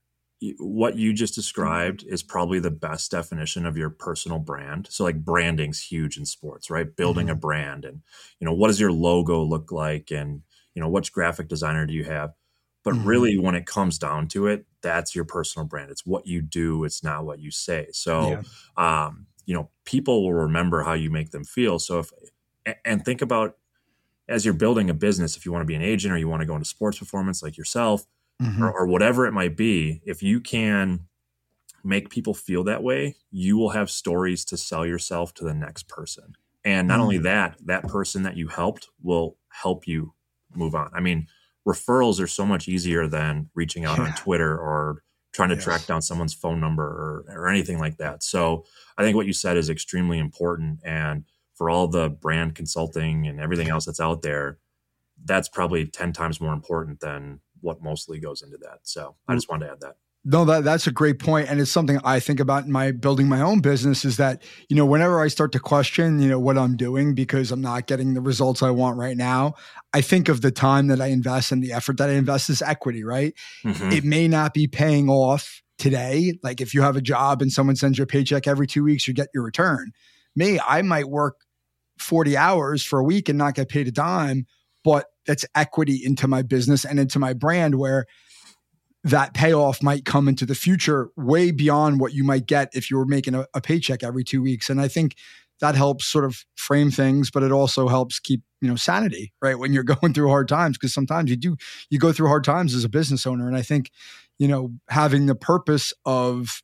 [0.59, 4.87] what you just described is probably the best definition of your personal brand.
[4.89, 6.95] So like branding's huge in sports, right?
[6.95, 7.33] Building mm-hmm.
[7.33, 8.01] a brand and
[8.39, 10.41] you know what does your logo look like and
[10.75, 12.33] you know which graphic designer do you have?
[12.83, 13.07] But mm-hmm.
[13.07, 15.89] really when it comes down to it, that's your personal brand.
[15.89, 17.87] It's what you do, it's not what you say.
[17.91, 18.41] So
[18.77, 19.07] yeah.
[19.07, 21.79] um you know, people will remember how you make them feel.
[21.79, 22.11] So if
[22.85, 23.57] and think about
[24.29, 26.41] as you're building a business, if you want to be an agent or you want
[26.41, 28.05] to go into sports performance like yourself,
[28.41, 28.63] mm-hmm.
[28.63, 31.01] or, or whatever it might be, if you can
[31.83, 35.87] make people feel that way, you will have stories to sell yourself to the next
[35.87, 36.35] person.
[36.65, 40.13] And not only that, that person that you helped will help you
[40.53, 40.89] move on.
[40.93, 41.27] I mean,
[41.67, 44.05] referrals are so much easier than reaching out yeah.
[44.05, 45.63] on Twitter or trying to yes.
[45.63, 48.23] track down someone's phone number or, or anything like that.
[48.23, 48.65] So
[48.97, 50.79] I think what you said is extremely important.
[50.83, 51.23] And
[51.55, 54.57] for all the brand consulting and everything else that's out there,
[55.23, 58.79] that's probably 10 times more important than what mostly goes into that.
[58.83, 59.95] So I just wanted to add that.
[60.29, 63.29] No, that that's a great point, and it's something I think about in my building
[63.29, 64.03] my own business.
[64.03, 67.49] Is that you know whenever I start to question you know what I'm doing because
[67.49, 69.53] I'm not getting the results I want right now,
[69.93, 72.61] I think of the time that I invest and the effort that I invest is
[72.61, 73.05] equity.
[73.05, 73.91] Right, mm-hmm.
[73.91, 76.37] it may not be paying off today.
[76.43, 79.07] Like if you have a job and someone sends you a paycheck every two weeks,
[79.07, 79.91] you get your return.
[80.35, 81.37] Me, I might work
[81.99, 84.45] 40 hours for a week and not get paid a dime,
[84.83, 88.05] but that's equity into my business and into my brand where
[89.03, 92.97] that payoff might come into the future way beyond what you might get if you
[92.97, 94.69] were making a, a, paycheck every two weeks.
[94.69, 95.15] And I think
[95.59, 99.57] that helps sort of frame things, but it also helps keep, you know, sanity, right?
[99.57, 101.55] When you're going through hard times, because sometimes you do,
[101.89, 103.47] you go through hard times as a business owner.
[103.47, 103.91] And I think,
[104.39, 106.61] you know, having the purpose of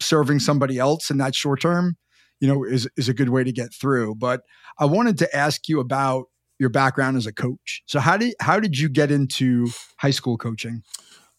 [0.00, 1.96] serving somebody else in that short term,
[2.40, 4.14] you know, is, is a good way to get through.
[4.14, 4.42] But
[4.78, 6.26] I wanted to ask you about
[6.60, 7.82] your background as a coach.
[7.86, 10.82] So how did how did you get into high school coaching?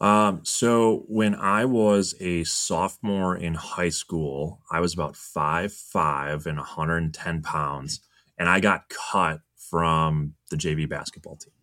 [0.02, 6.48] Um, so when I was a sophomore in high school, I was about five five
[6.48, 8.02] and 110 pounds,
[8.38, 11.54] and I got cut from the JV basketball team.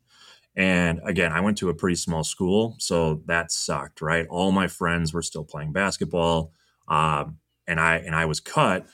[0.54, 4.26] And again, I went to a pretty small school, so that sucked, right?
[4.30, 6.52] All my friends were still playing basketball,
[6.86, 8.86] um, and I and I was cut.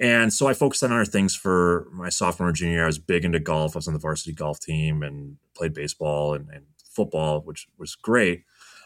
[0.00, 2.84] And so I focused on other things for my sophomore and junior year.
[2.84, 3.76] I was big into golf.
[3.76, 7.94] I was on the varsity golf team and played baseball and, and football, which was
[7.94, 8.44] great.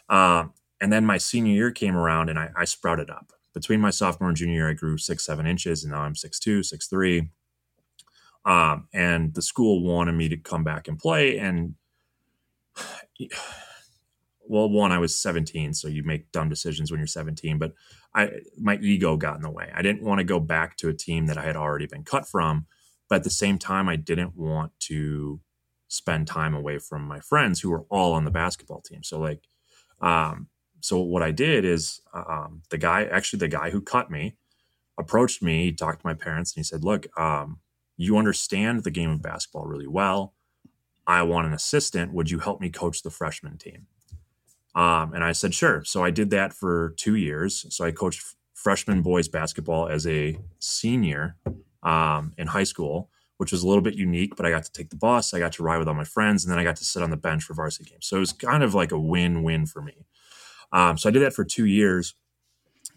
[0.09, 3.31] Um, and then my senior year came around and I, I, sprouted up.
[3.53, 6.39] Between my sophomore and junior year, I grew six, seven inches, and now I'm six
[6.39, 7.29] two, six three.
[8.45, 11.37] Um, and the school wanted me to come back and play.
[11.37, 11.75] And
[14.47, 17.73] well, one, I was 17, so you make dumb decisions when you're 17, but
[18.17, 19.71] I my ego got in the way.
[19.75, 22.27] I didn't want to go back to a team that I had already been cut
[22.27, 22.65] from,
[23.09, 25.39] but at the same time, I didn't want to
[25.87, 29.03] spend time away from my friends who were all on the basketball team.
[29.03, 29.43] So like,
[30.01, 30.47] um,
[30.81, 34.35] so what I did is um, the guy, actually the guy who cut me,
[34.97, 37.59] approached me, he talked to my parents, and he said, "Look, um,
[37.97, 40.33] you understand the game of basketball really well.
[41.05, 42.13] I want an assistant.
[42.13, 43.87] Would you help me coach the freshman team?"
[44.77, 47.65] Um, and I said, "Sure." So I did that for two years.
[47.75, 51.35] So I coached freshman boys basketball as a senior
[51.83, 54.35] um, in high school, which was a little bit unique.
[54.35, 56.45] But I got to take the bus, I got to ride with all my friends,
[56.45, 58.05] and then I got to sit on the bench for varsity games.
[58.05, 60.05] So it was kind of like a win-win for me.
[60.71, 62.13] Um, so I did that for two years.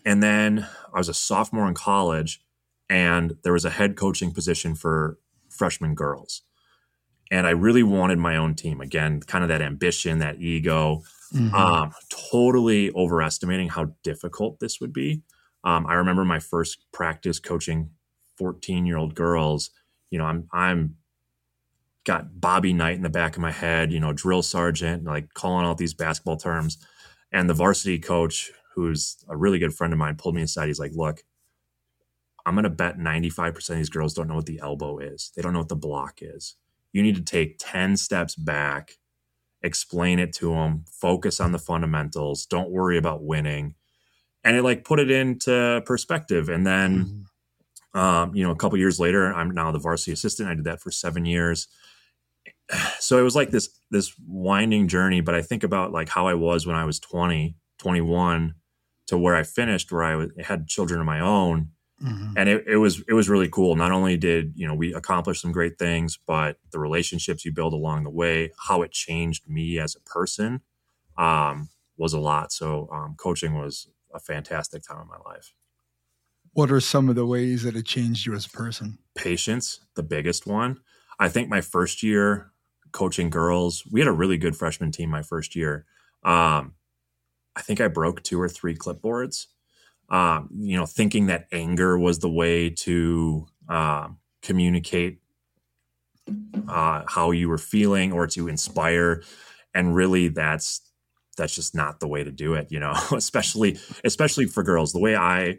[0.04, 2.42] And then I was a sophomore in college,
[2.88, 6.42] and there was a head coaching position for freshman girls.
[7.30, 8.80] And I really wanted my own team.
[8.80, 11.02] Again, kind of that ambition, that ego.
[11.34, 11.54] Mm-hmm.
[11.54, 11.92] Um,
[12.32, 15.22] totally overestimating how difficult this would be.
[15.62, 17.90] Um, I remember my first practice coaching
[18.36, 19.70] 14 year old girls.
[20.10, 20.96] You know, I'm I'm
[22.04, 23.92] got Bobby Knight in the back of my head.
[23.92, 26.78] You know, drill sergeant, like calling out these basketball terms.
[27.32, 30.66] And the varsity coach, who's a really good friend of mine, pulled me aside.
[30.66, 31.22] He's like, look,
[32.44, 35.30] I'm going to bet 95% of these girls don't know what the elbow is.
[35.36, 36.56] They don't know what the block is.
[36.92, 38.92] You need to take 10 steps back,
[39.62, 43.74] explain it to them, focus on the fundamentals, don't worry about winning.
[44.42, 46.48] And it like put it into perspective.
[46.48, 47.26] And then,
[47.94, 47.98] mm-hmm.
[47.98, 50.48] um, you know, a couple years later, I'm now the varsity assistant.
[50.48, 51.68] I did that for seven years
[52.98, 56.34] so it was like this this winding journey but i think about like how i
[56.34, 58.54] was when i was 20 21
[59.06, 61.70] to where i finished where I had children of my own
[62.02, 62.32] mm-hmm.
[62.36, 65.40] and it, it was it was really cool not only did you know we accomplish
[65.40, 69.78] some great things but the relationships you build along the way how it changed me
[69.78, 70.60] as a person
[71.16, 75.52] um, was a lot so um, coaching was a fantastic time in my life
[76.52, 80.02] what are some of the ways that it changed you as a person patience the
[80.02, 80.78] biggest one
[81.18, 82.50] i think my first year
[82.92, 83.84] coaching girls.
[83.90, 85.86] We had a really good freshman team my first year.
[86.22, 86.74] Um,
[87.56, 89.46] I think I broke two or three clipboards.
[90.10, 94.08] Um, you know, thinking that anger was the way to uh,
[94.42, 95.20] communicate
[96.68, 99.22] uh, how you were feeling or to inspire,
[99.74, 100.80] and really, that's
[101.36, 102.68] that's just not the way to do it.
[102.70, 104.92] You know, especially especially for girls.
[104.92, 105.54] The way I yeah.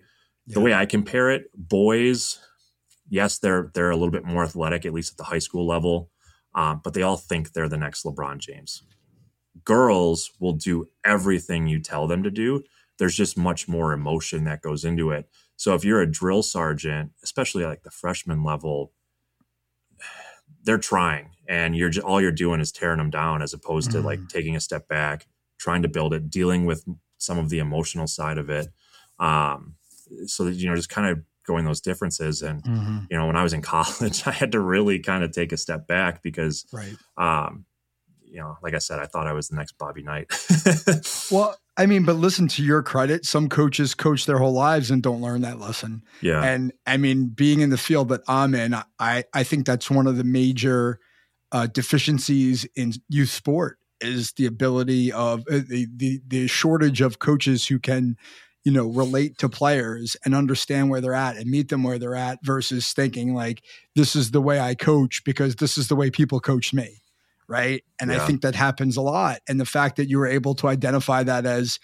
[0.47, 2.39] the way I compare it, boys,
[3.09, 6.11] yes, they're they're a little bit more athletic, at least at the high school level
[6.53, 8.83] um, but they all think they're the next LeBron James.
[9.63, 12.63] Girls will do everything you tell them to do.
[12.97, 15.29] There's just much more emotion that goes into it.
[15.55, 18.91] So if you're a drill sergeant, especially like the freshman level,
[20.63, 23.93] they're trying, and you're just, all you're doing is tearing them down, as opposed mm.
[23.93, 24.29] to like mm.
[24.29, 25.27] taking a step back,
[25.57, 26.85] trying to build it, dealing with
[27.17, 28.67] some of the emotional side of it.
[29.19, 29.75] Um,
[30.25, 32.41] so that you know, just kind of going those differences.
[32.41, 32.99] And mm-hmm.
[33.09, 35.57] you know, when I was in college, I had to really kind of take a
[35.57, 36.95] step back because, right.
[37.17, 37.65] um,
[38.23, 40.31] you know, like I said, I thought I was the next Bobby Knight.
[41.31, 43.25] well, I mean, but listen to your credit.
[43.25, 46.03] Some coaches coach their whole lives and don't learn that lesson.
[46.21, 46.43] Yeah.
[46.43, 50.05] And I mean, being in the field that I'm in, I, I think that's one
[50.05, 50.99] of the major
[51.51, 57.19] uh, deficiencies in youth sport is the ability of uh, the, the, the shortage of
[57.19, 58.17] coaches who can
[58.63, 62.15] you know relate to players and understand where they're at and meet them where they're
[62.15, 63.63] at versus thinking like
[63.95, 67.01] this is the way i coach because this is the way people coach me
[67.51, 67.83] right?
[67.99, 68.23] And yeah.
[68.23, 69.39] i think that happens a lot.
[69.47, 71.79] And the fact that you were able to identify that as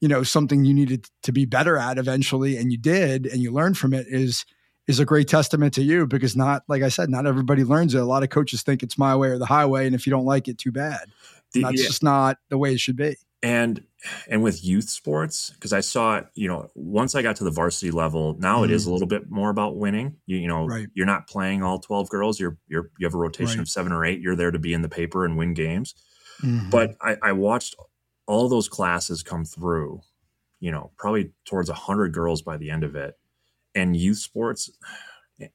[0.00, 3.52] you know something you needed to be better at eventually and you did and you
[3.52, 4.44] learned from it is
[4.88, 8.00] is a great testament to you because not like i said not everybody learns it.
[8.00, 9.86] A lot of coaches think it's my way or the highway.
[9.86, 11.06] And if you don't like it too bad.
[11.52, 11.86] The, that's yeah.
[11.86, 13.84] just not the way it should be and
[14.28, 17.50] and with youth sports because i saw it you know once i got to the
[17.50, 18.64] varsity level now mm-hmm.
[18.66, 18.92] it is a mm-hmm.
[18.92, 20.88] little bit more about winning you, you know right.
[20.94, 23.62] you're not playing all 12 girls you're you're you have a rotation right.
[23.62, 25.94] of seven or eight you're there to be in the paper and win games
[26.42, 26.70] mm-hmm.
[26.70, 27.74] but I, I watched
[28.26, 30.00] all those classes come through
[30.60, 33.18] you know probably towards 100 girls by the end of it
[33.74, 34.70] and youth sports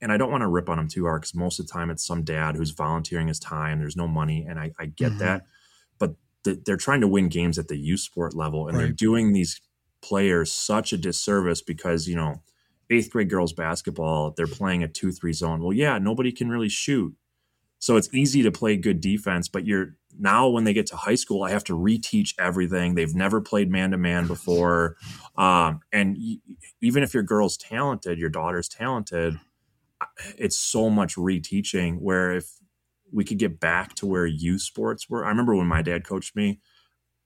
[0.01, 1.89] and I don't want to rip on them too hard because most of the time
[1.89, 3.79] it's some dad who's volunteering his time.
[3.79, 5.19] There's no money, and I, I get mm-hmm.
[5.19, 5.45] that
[6.55, 8.83] they're trying to win games at the youth sport level, and right.
[8.83, 9.61] they're doing these
[10.01, 12.41] players such a disservice because you know
[12.89, 15.61] eighth grade girls basketball they're playing a two three zone.
[15.61, 17.15] Well, yeah, nobody can really shoot,
[17.79, 21.15] so it's easy to play good defense, but you're now when they get to high
[21.15, 22.95] school, I have to reteach everything.
[22.95, 24.97] They've never played man to man before,
[25.37, 26.17] um, and
[26.81, 29.39] even if your girl's talented, your daughter's talented,
[30.37, 31.99] it's so much reteaching.
[31.99, 32.51] Where if
[33.11, 35.25] we could get back to where youth sports were.
[35.25, 36.59] I remember when my dad coached me,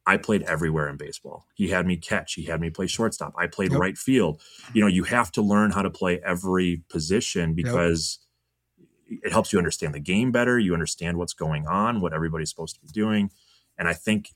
[0.06, 1.46] I played everywhere in baseball.
[1.54, 3.34] He had me catch, he had me play shortstop.
[3.38, 3.80] I played Yep.
[3.82, 4.42] right field.
[4.74, 8.20] You know, you have to learn how to play every position because
[9.08, 10.58] it helps you understand the game better.
[10.58, 13.30] You understand what's going on, what everybody's supposed to be doing.
[13.78, 14.30] And I think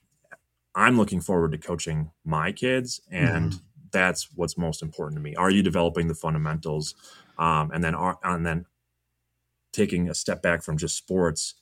[0.76, 3.56] I'm looking forward to coaching my kids, and
[3.92, 5.36] that's what's most important to me.
[5.36, 6.96] Are you developing the fundamentals,
[7.38, 8.66] um, and then are, and then
[9.76, 11.56] taking a step back from just sports?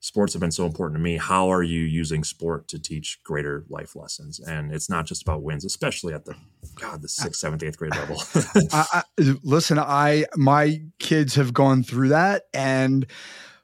[0.00, 1.16] Sports have been so important to me.
[1.16, 4.38] How are you using sport to teach greater life lessons?
[4.38, 6.36] And it's not just about wins, especially at the
[6.76, 8.22] God, the sixth, seventh, eighth grade level.
[8.72, 9.02] I, I,
[9.42, 13.06] listen, I my kids have gone through that, and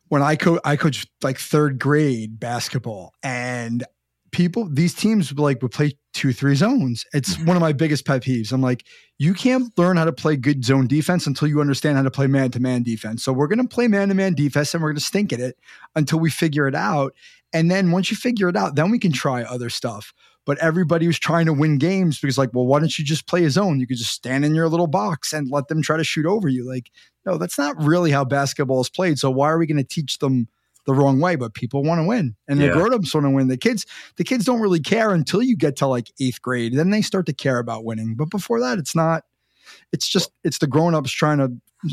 [0.08, 3.84] when I coach, I coach like third grade basketball, and
[4.32, 7.04] people, these teams like would play two, three zones.
[7.12, 7.46] It's mm-hmm.
[7.46, 8.52] one of my biggest pet peeves.
[8.52, 8.84] I'm like,
[9.18, 12.26] you can't learn how to play good zone defense until you understand how to play
[12.26, 13.22] man to man defense.
[13.22, 15.40] So we're going to play man to man defense, and we're going to stink at
[15.40, 15.58] it
[15.94, 17.14] until we figure it out.
[17.52, 20.14] And then once you figure it out, then we can try other stuff
[20.46, 23.44] but everybody was trying to win games because like well why don't you just play
[23.44, 26.04] a zone you could just stand in your little box and let them try to
[26.04, 26.90] shoot over you like
[27.24, 30.18] no that's not really how basketball is played so why are we going to teach
[30.18, 30.48] them
[30.86, 32.72] the wrong way but people want to win and the Yeah.
[32.72, 35.86] grown-ups want to win the kids the kids don't really care until you get to
[35.86, 39.24] like eighth grade then they start to care about winning but before that it's not
[39.92, 41.50] it's just it's the grown-ups trying to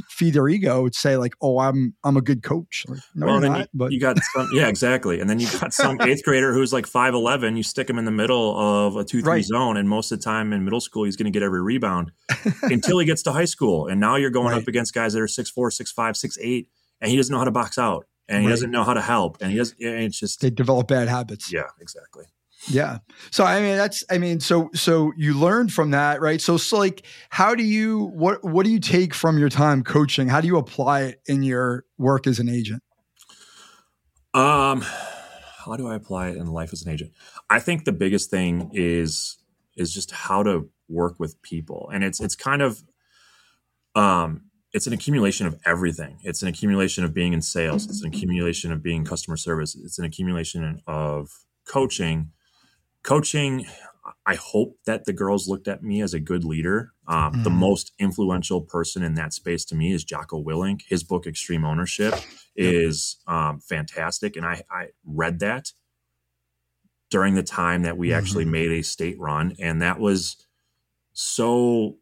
[0.10, 3.42] feed their ego and say like oh i'm i'm a good coach like, no well,
[3.42, 5.20] not you, but you got some, yeah, exactly.
[5.20, 7.58] And then you got some eighth grader who's like five eleven.
[7.58, 9.44] You stick him in the middle of a two three Right.
[9.44, 12.12] zone, and most of the time in middle school, he's going to get every rebound
[12.64, 13.88] until he gets to high school.
[13.88, 14.62] And now you're going Right.
[14.62, 16.70] up against guys that are six four, six five, six eight,
[17.02, 18.54] and he doesn't know how to box out, and he Right.
[18.54, 19.80] doesn't know how to help, and he doesn't.
[19.82, 22.26] and It's just they develop bad habits yeah, exactly.
[22.68, 23.00] Yeah.
[23.32, 26.40] So I mean that's I mean so so you learned from that, right?
[26.40, 30.28] So so like how do you what what do you take from your time coaching?
[30.30, 32.84] How do you apply it in your work as an agent?
[34.34, 37.12] Um, how do I apply it in life as an agent?
[37.50, 39.38] I think the biggest thing is
[39.76, 42.84] is just how to work with people, and it's it's kind of
[43.96, 44.44] um
[44.74, 46.18] it's an accumulation of everything.
[46.24, 47.88] It's an accumulation of being in sales.
[47.90, 49.76] It's an accumulation of being customer service.
[49.76, 51.30] It's an accumulation of
[51.68, 52.32] coaching.
[53.04, 53.66] Coaching.
[54.26, 56.94] I hope that the girls looked at me as a good leader.
[57.08, 57.60] Um, The Mhm.
[57.60, 60.84] most influential person in that space to me is Jocko Willink.
[60.88, 62.22] His book Extreme Ownership
[62.56, 65.72] is um, fantastic, and I, I read that
[67.10, 68.52] during the time that we actually Mhm.
[68.52, 70.48] made a state run, and that was
[71.14, 72.00] so.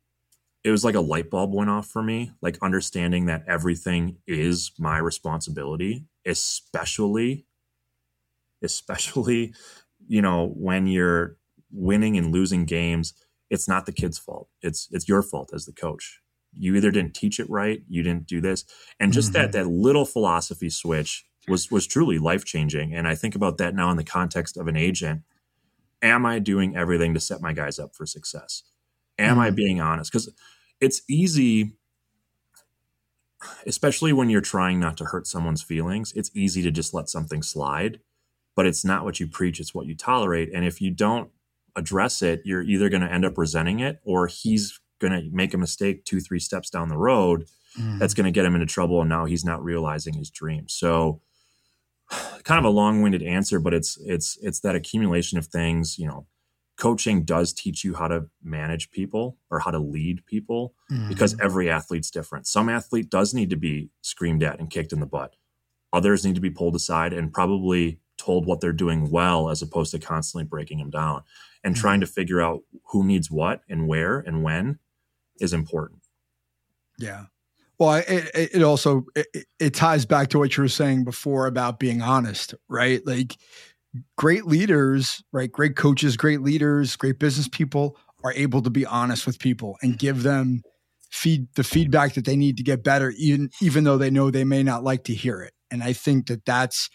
[0.70, 4.72] It was like a light bulb went off for me, like understanding that everything is
[4.78, 7.48] my responsibility, especially,
[8.62, 9.52] especially,
[10.08, 11.38] you know, when you're
[11.72, 13.16] winning and losing games.
[13.50, 14.48] It's not the kid's fault.
[14.62, 16.22] It's it's your fault as the coach.
[16.56, 18.64] You either didn't teach it right, you didn't do this,
[19.00, 22.94] and just that that little philosophy switch was was truly life changing.
[22.94, 25.24] And I think about that now in the context of an agent.
[26.04, 28.64] Am I doing everything to set my guys up for success?
[29.18, 29.56] Am I Mhm.
[29.56, 30.12] being honest?
[30.12, 30.30] Because
[30.82, 31.74] it's easy,
[33.66, 36.14] especially when you're trying not to hurt someone's feelings.
[36.16, 38.00] It's easy to just let something slide,
[38.56, 40.50] but it's not what you preach; it's what you tolerate.
[40.54, 41.30] And if you don't
[41.76, 45.54] address it, you're either going to end up resenting it, or he's going to make
[45.54, 47.46] a mistake two, three steps down the road
[47.78, 47.98] mm-hmm.
[47.98, 51.22] that's going to get him into trouble and now he's not realizing his dream so
[52.44, 56.26] kind of a long-winded answer but it's it's it's that accumulation of things you know
[56.80, 61.10] coaching does teach you how to manage people or how to lead people Mhm.
[61.10, 65.00] because every athlete's different some athlete does need to be screamed at and kicked in
[65.02, 65.36] the butt
[65.94, 69.92] others need to be pulled aside and probably told what they're doing well as opposed
[69.92, 71.22] to constantly breaking them down
[71.64, 71.80] and Mhm.
[71.80, 74.80] trying to figure out who needs what and where and when
[75.40, 76.02] is important
[76.98, 77.26] Yeah.
[77.78, 81.48] Well, it, it it also it, it ties back to what you were saying before
[81.48, 83.06] about being honest, right?
[83.08, 83.38] Like
[84.18, 85.52] great leaders, right?
[85.52, 89.98] Great coaches, great leaders, great business people are able to be honest with people and
[89.98, 90.62] give them
[91.10, 94.44] feed the feedback that they need to get better, even even though they know they
[94.44, 95.54] may not like to hear it.
[95.72, 96.90] And I think that that's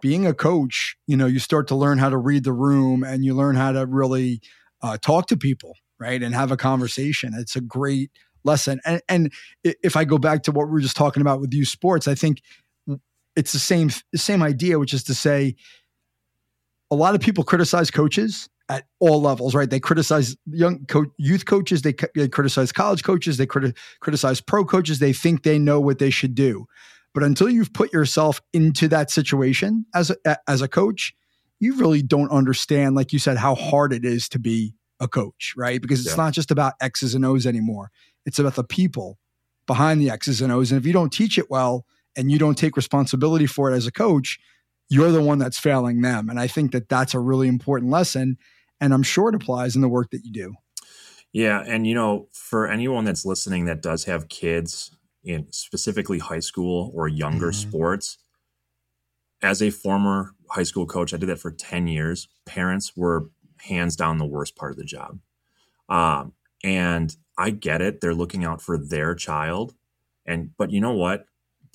[0.00, 0.96] being a coach.
[1.06, 3.72] You know, you start to learn how to read the room and you learn how
[3.72, 4.40] to really
[4.82, 7.32] uh, talk to people, right, and have a conversation.
[7.36, 8.10] It's a great
[8.44, 8.80] lesson.
[8.84, 9.32] And and
[9.64, 12.14] if I go back to what we were just talking about with you sports, I
[12.14, 12.42] think
[13.34, 15.56] it's the same the same idea, which is to say,
[16.90, 19.70] a lot of people criticize coaches at all levels, right?
[19.70, 24.40] They criticize young co- youth coaches, they, c- they criticize college coaches, they criti- criticize
[24.40, 24.98] pro coaches.
[24.98, 26.66] They think they know what they should do,
[27.14, 31.14] but until you've put yourself into that situation as a, as a coach,
[31.60, 35.54] you really don't understand, like you said, how hard it is to be a coach,
[35.56, 35.80] right?
[35.80, 36.24] Because it's Yeah.
[36.24, 37.90] not just about X's and O's anymore.
[38.24, 39.18] It's about the people
[39.66, 40.72] behind the X's and O's.
[40.72, 43.86] And if you don't teach it well and you don't take responsibility for it as
[43.86, 44.38] a coach,
[44.88, 46.28] you're the one that's failing them.
[46.28, 48.38] And I think that that's a really important lesson.
[48.80, 50.54] And I'm sure it applies in the work that you do.
[51.32, 51.62] Yeah.
[51.66, 56.92] And, you know, for anyone that's listening that does have kids in specifically high school
[56.94, 57.68] or younger mm-hmm.
[57.68, 58.18] sports,
[59.42, 62.28] as a former high school coach, I did that for 10 years.
[62.46, 63.30] Parents were
[63.60, 65.18] hands down the worst part of the job.
[65.88, 66.32] Um,
[66.64, 68.00] and I get it.
[68.00, 69.74] They're looking out for their child.
[70.24, 71.26] And, but you know what?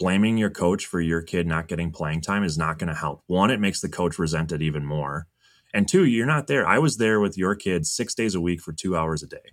[0.02, 3.22] Blaming your coach for your kid not getting playing time is not going to help.
[3.28, 5.28] One, it makes the coach resent it even more.
[5.76, 6.68] And two, you're not there.
[6.68, 9.52] I was there with your kid six days a week for two hours a day.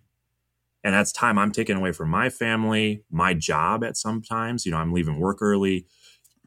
[0.82, 4.64] And that's time I'm taking away from my family, my job at sometimes.
[4.64, 5.84] You know, I'm leaving work early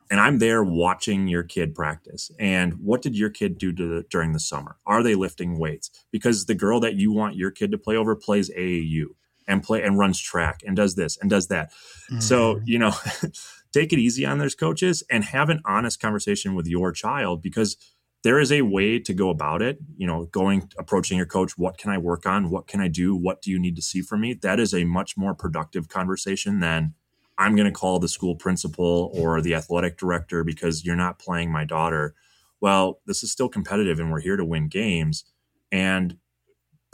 [0.10, 2.32] and I'm there watching your kid practice.
[2.39, 4.78] And what did your kid do the, during the summer?
[4.88, 5.91] Are they lifting weights?
[6.12, 9.06] Because the girl that you want your kid to play over plays AAU
[9.47, 11.72] and play and runs track and does this and does that.
[12.10, 12.20] Mm-hmm.
[12.20, 12.93] So, you know,
[13.74, 17.78] take it easy on those coaches and have an honest conversation with your child because
[18.24, 19.80] there is a way to go about it.
[19.97, 22.49] You know, going approaching your coach, what can I work on?
[22.49, 23.15] What can I do?
[23.15, 24.34] What do you need to see from me?
[24.34, 26.93] That is a much more productive conversation than
[27.38, 31.51] I'm going to call the school principal or the athletic director because you're not playing
[31.51, 32.13] my daughter.
[32.59, 35.26] Well, this is still competitive and we're here to win games.
[35.72, 36.17] And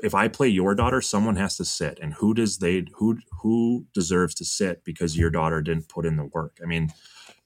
[0.03, 1.99] if I play your daughter, someone has to sit.
[2.01, 6.17] And who does they who who deserves to sit because your daughter didn't put in
[6.17, 6.57] the work?
[6.61, 6.91] I mean,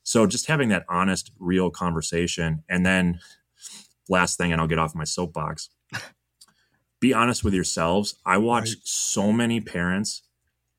[0.04, 2.64] so just having that honest, real conversation.
[2.70, 3.20] And then
[4.10, 5.70] last thing, and I'll get off my soapbox.
[7.00, 8.16] Be honest with yourselves.
[8.26, 8.78] I watch right.
[8.84, 10.22] so many parents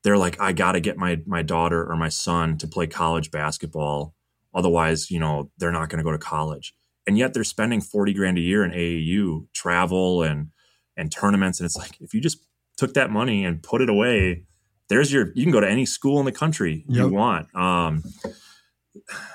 [0.03, 3.31] they're like, I got to get my my daughter or my son to play college
[3.31, 4.13] basketball,
[4.53, 6.75] otherwise, you know, they're not going to go to college.
[7.07, 10.49] And yet they're spending forty grand a year in AAU travel and
[10.97, 12.45] and tournaments, and it's like if you just
[12.77, 14.43] took that money and put it away,
[14.89, 17.07] there's your you can go to any school in the country yep.
[17.07, 17.53] you want.
[17.55, 18.03] Um,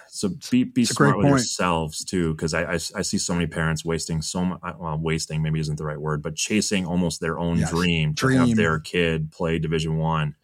[0.09, 1.33] so be be smart with point.
[1.33, 4.61] yourselves too, because I, I, I see so many parents wasting so much.
[4.63, 7.71] Well, wasting maybe isn't the right word, but chasing almost their own yes.
[7.71, 8.39] dream to dream.
[8.41, 10.35] have their kid play Division One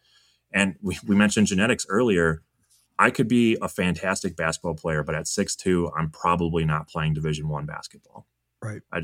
[0.55, 2.41] and we, we mentioned genetics earlier.
[2.97, 7.13] I could be a fantastic basketball player, but at six two, I'm probably not playing
[7.13, 8.25] Division One basketball.
[8.63, 8.81] Right.
[8.91, 9.01] I,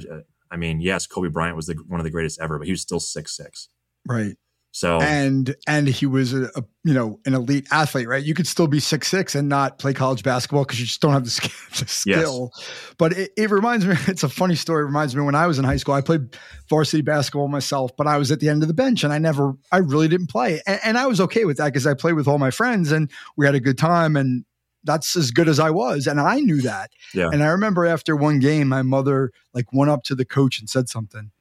[0.51, 2.81] I mean, yes, Kobe Bryant was the, one of the greatest ever, but he was
[2.81, 3.69] still six six.
[4.07, 4.35] Right.
[4.73, 8.23] So and and he was a, a, you know an elite athlete, right?
[8.23, 11.11] You could still be six six and not play college basketball because you just don't
[11.11, 11.29] have the,
[11.87, 12.51] skill.
[12.55, 12.93] Yes.
[12.97, 13.95] But it, it, reminds me.
[14.07, 14.83] It's a funny story.
[14.83, 15.93] It reminds me when I was in high school.
[15.93, 16.37] I played
[16.69, 19.53] varsity basketball myself, but I was at the end of the bench and I never,
[19.73, 22.27] I really didn't play, and, and I was okay with that because I played with
[22.27, 24.45] all my friends and we had a good time and.
[24.83, 26.91] That's as good as I was, and I knew that.
[27.13, 27.29] Yeah.
[27.31, 30.69] And I remember after one game, my mother like went up to the coach and
[30.69, 31.31] said something,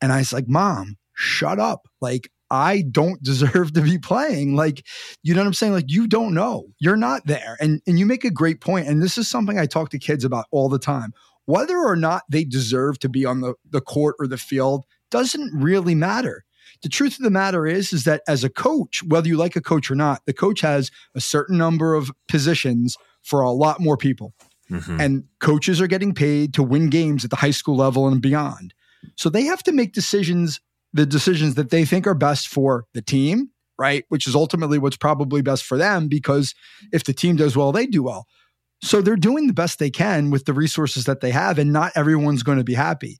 [0.00, 1.88] and I was like, "Mom, shut up!
[2.00, 4.54] Like I don't deserve to be playing.
[4.54, 4.86] Like,
[5.22, 5.72] you know what I'm saying?
[5.72, 6.66] Like, you don't know.
[6.78, 7.56] You're not there.
[7.60, 8.86] And and you make a great point.
[8.86, 11.12] And this is something I talk to kids about all the time.
[11.46, 15.52] Whether or not they deserve to be on the, the court or the field doesn't
[15.54, 16.44] really matter.
[16.82, 19.60] The truth of the matter is, is that as a coach, whether you like a
[19.60, 23.96] coach or not, the coach has a certain number of positions for a lot more
[23.96, 24.34] people.
[24.70, 25.00] Mm-hmm.
[25.00, 28.74] And coaches are getting paid to win games at the high school level and beyond.
[29.16, 30.60] So they have to make decisions
[30.94, 34.04] the decisions that they think are best for the team, right?
[34.10, 36.54] Which is ultimately what's probably best for them because
[36.92, 38.26] if the team does well, they do well.
[38.80, 41.92] So they're doing the best they can with the resources that they have, and not
[41.96, 43.18] everyone's going to be happy.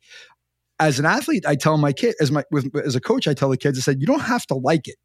[0.80, 3.48] As an athlete, I tell my kid, as my with, as a coach, I tell
[3.48, 4.96] the kids, I said, you don't have to like it,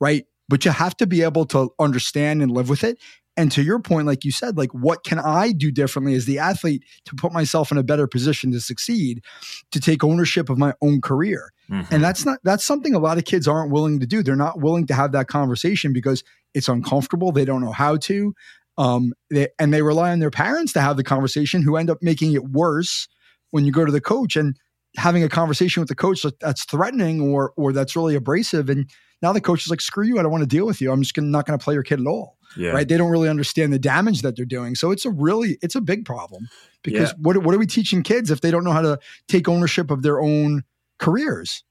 [0.00, 0.24] right?
[0.48, 2.98] But you have to be able to understand and live with it.
[3.36, 6.38] And to your point, like you said, like what can I do differently as the
[6.38, 9.22] athlete to put myself in a better position to succeed,
[9.70, 11.52] to take ownership of my own career?
[11.70, 11.94] Mm-hmm.
[11.94, 14.22] And that's not that's something a lot of kids aren't willing to do.
[14.22, 17.32] They're not willing to have that conversation because it's uncomfortable.
[17.32, 18.34] They don't know how to.
[18.76, 21.98] Um, they, and they rely on their parents to have the conversation, who end up
[22.02, 23.08] making it worse
[23.50, 24.56] when you go to the coach and
[24.96, 28.68] having a conversation with the coach that's threatening or or that's really abrasive.
[28.68, 28.90] And
[29.20, 30.18] now the coach is like, "Screw you!
[30.18, 30.92] I don't want to deal with you.
[30.92, 32.72] I'm just gonna, not going to play your kid at all." Yeah.
[32.72, 32.86] Right?
[32.86, 34.74] They don't really understand the damage that they're doing.
[34.74, 36.48] So it's a really it's a big problem
[36.82, 37.16] because yeah.
[37.20, 40.02] what what are we teaching kids if they don't know how to take ownership of
[40.02, 40.64] their own
[41.02, 41.64] careers.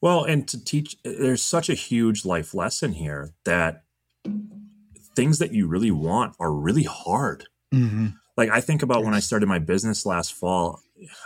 [0.00, 3.82] Well, and to teach, there's such a huge life lesson here that
[5.16, 7.44] things that you really want are really hard.
[7.74, 8.08] Mm-hmm.
[8.36, 10.80] Like I think about when I started my business last fall,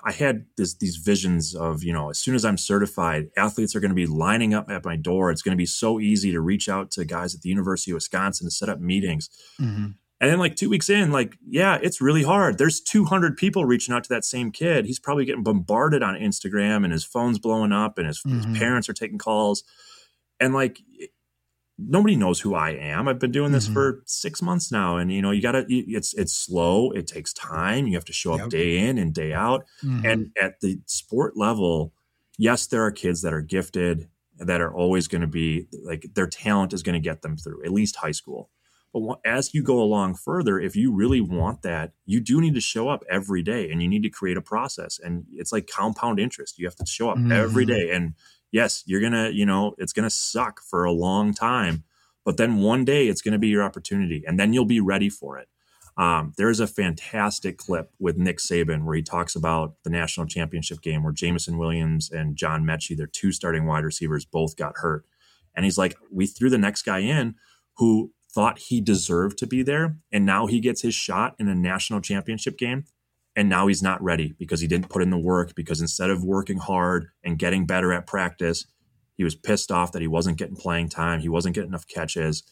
[0.05, 3.81] I had this, these visions of, you know, as soon as I'm certified, athletes are
[3.81, 5.31] going to be lining up at my door.
[5.31, 7.97] It's going to be so easy to reach out to guys at the University of
[7.97, 9.29] Wisconsin to set up meetings.
[9.61, 9.93] Mm-hmm.
[10.20, 12.57] And then like two weeks in, like, yeah, it's really hard.
[12.57, 14.87] There's 200 people reaching out to that same kid.
[14.87, 18.51] He's probably getting bombarded on Instagram and his phone's blowing up and his, mm-hmm.
[18.51, 19.64] his parents are taking calls.
[20.39, 20.81] And like,
[21.79, 23.09] nobody knows who I am.
[23.09, 23.73] I've been doing this Mhm.
[23.73, 25.64] for six months now, and you know, you gotta.
[25.68, 26.91] It's it's slow.
[26.93, 27.87] It takes time.
[27.89, 28.49] You have to show up Yep.
[28.51, 29.66] day in and day out.
[29.83, 30.05] Mhm.
[30.05, 31.93] And at the sport level,
[32.39, 34.09] yes, there are kids that are gifted
[34.39, 37.64] that are always going to be like their talent is going to get them through
[37.64, 38.51] at least high school.
[38.93, 42.61] But as you go along further, if you really want that, you do need to
[42.61, 44.99] show up every day and you need to create a process.
[45.03, 46.59] And it's like compound interest.
[46.59, 47.68] You have to show up every Mhm.
[47.68, 47.90] day.
[47.90, 48.14] And
[48.51, 51.84] yes, you're going to, you know, it's going to suck for a long time.
[52.24, 55.09] But then one day it's going to be your opportunity and then you'll be ready
[55.09, 55.49] for it.
[55.97, 60.80] Um, there's a fantastic clip with Nick Saban where he talks about the national championship
[60.80, 65.05] game where Jameson Williams and John Metchie, their two starting wide receivers, both got hurt.
[65.55, 67.34] And he's like, we threw the next guy in
[67.76, 69.97] who thought he deserved to be there.
[70.11, 72.85] And now he gets his shot in a national championship game.
[73.35, 75.55] And now he's not ready because he didn't put in the work.
[75.55, 78.66] Because instead of working hard and getting better at practice,
[79.16, 81.20] he was pissed off that he wasn't getting playing time.
[81.20, 82.43] He wasn't getting enough catches.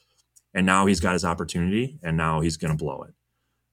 [0.54, 3.14] And now he's got his opportunity and now he's going to blow it.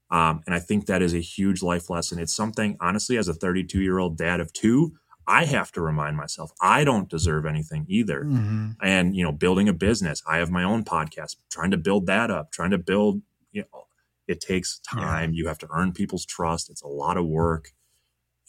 [0.10, 2.20] Um, and I think that is a huge life lesson.
[2.20, 4.94] It's something, honestly, as a 32 year old dad of two,
[5.28, 8.24] I have to remind myself I don't deserve anything either.
[8.24, 8.78] Mhm.
[8.82, 12.32] And, you know, building a business, I have my own podcast, trying to build that
[12.32, 13.22] up, trying to build,
[13.52, 13.88] you know,
[14.28, 15.34] it takes time.
[15.34, 16.70] You have to earn people's trust.
[16.70, 17.74] It's a lot of work.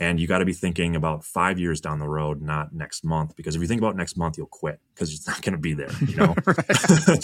[0.01, 3.35] And you got to be thinking about five years down the road, not next month.
[3.35, 5.75] Because if you think about next month, you'll quit because it's not going to be
[5.75, 6.35] there, you know?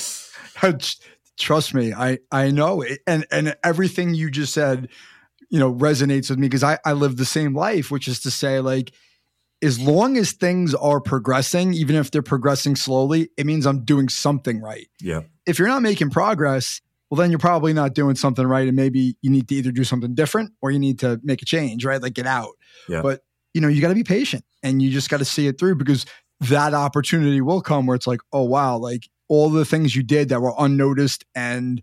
[1.36, 4.88] Trust me, I I know it, and and everything you just said,
[5.50, 8.30] you know, resonates with me because I I live the same life, which is to
[8.30, 8.92] say, like,
[9.64, 14.08] as long as things are progressing, even if they're progressing slowly, it means I'm doing
[14.08, 14.88] something right.
[15.00, 15.22] yeah.
[15.46, 19.16] If you're not making progress, well, then you're probably not doing something right, and maybe
[19.20, 22.00] you need to either do something different or you need to make a change, right?
[22.00, 22.52] Like get out.
[22.88, 23.02] Yeah.
[23.02, 23.20] But
[23.52, 25.76] you know, you got to be patient, and you just got to see it through
[25.76, 26.06] because
[26.40, 30.28] that opportunity will come where it's like, oh wow, like all the things you did
[30.30, 31.82] that were unnoticed and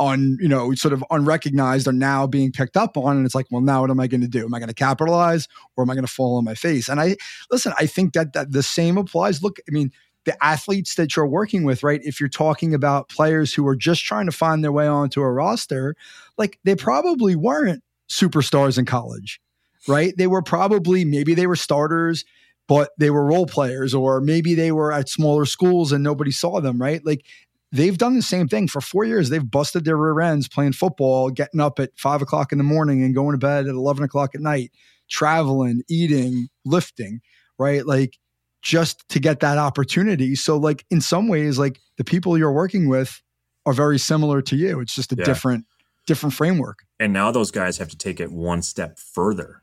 [0.00, 3.16] un, you know, sort of unrecognized are now being picked up on.
[3.16, 4.44] And it's like, well, now what am I going to do?
[4.44, 5.46] Am I going to capitalize
[5.76, 6.88] or am I going to fall on my face?
[6.88, 7.16] And I
[7.50, 9.42] listen, I think that, that the same applies.
[9.42, 9.92] Look, I mean,
[10.24, 12.00] the athletes that you're working with, right?
[12.02, 15.30] If you're talking about players who are just trying to find their way onto a
[15.30, 15.94] roster,
[16.36, 19.40] like they probably weren't superstars in college,
[19.86, 20.14] right?
[20.16, 22.24] They were probably, maybe they were starters,
[22.68, 26.60] but they were role players, or maybe they were at smaller schools and nobody saw
[26.60, 27.04] them, right?
[27.04, 27.24] Like
[27.72, 29.28] they've done the same thing for four years.
[29.30, 33.02] They've busted their rear ends playing football, getting up at five o'clock in the morning
[33.02, 34.72] and going to bed at 11 o'clock at night,
[35.08, 37.20] traveling, eating, lifting,
[37.58, 37.86] right?
[37.86, 38.18] Like
[38.62, 40.34] just to get that opportunity.
[40.34, 43.22] So, like, in some ways, like the people you're working with
[43.66, 44.80] are very similar to you.
[44.80, 45.24] It's just a Yeah.
[45.24, 45.64] different,
[46.06, 46.80] different framework.
[46.98, 49.62] And now those guys have to take it one step further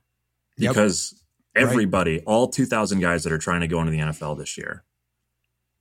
[0.57, 0.71] Yep.
[0.71, 1.21] because
[1.55, 4.83] everybody, all 2,000 guys that are trying to go into the NFL this year,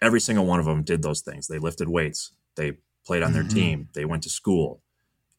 [0.00, 1.46] every single one of them did those things.
[1.46, 3.54] They lifted weights, they played on their Mhm.
[3.54, 4.82] team, they went to school,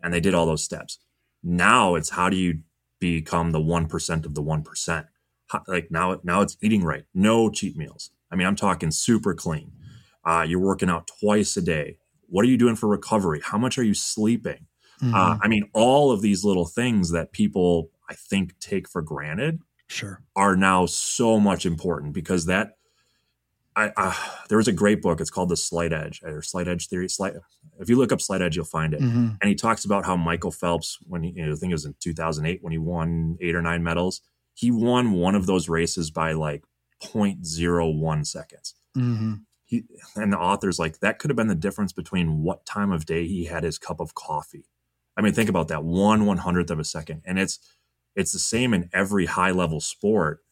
[0.01, 0.99] and they did all those steps.
[1.43, 2.61] Now it's how do you
[2.99, 5.07] become the 1% of the 1%?
[5.47, 8.11] How, like now, now it's eating right, no cheat meals.
[8.31, 9.71] I mean, I'm talking super clean.
[10.25, 11.97] Uh, you're working out twice a day.
[12.27, 13.41] What are you doing for recovery?
[13.43, 14.65] How much are you sleeping?
[15.01, 15.13] Mm-hmm.
[15.13, 19.59] Uh, I mean, all of these little things that people I think take for granted
[19.87, 20.23] sure.
[20.35, 22.76] are now so much important because that
[23.77, 24.13] I uh,
[24.49, 25.21] there was a great book.
[25.21, 27.07] It's called The Slight Edge or Slight Edge Theory.
[27.07, 27.33] Slight.
[27.79, 29.01] If you look up Slight Edge, you'll find it.
[29.01, 29.37] Mhm.
[29.39, 31.85] And he talks about how Michael Phelps, when he, you know, I think it was
[31.85, 34.21] in 2008 when he won eight or nine medals,
[34.55, 36.63] he won one of those races by like
[36.99, 38.73] 0.01 seconds.
[38.97, 39.41] Mhm.
[39.63, 39.83] He,
[40.15, 43.27] and the author's like, that could have been the difference between what time of day
[43.27, 44.65] he had his cup of coffee.
[45.15, 47.21] I mean, think about that one one hundredth of a second.
[47.25, 47.59] And it's
[48.15, 50.43] it's the same in every high level sport.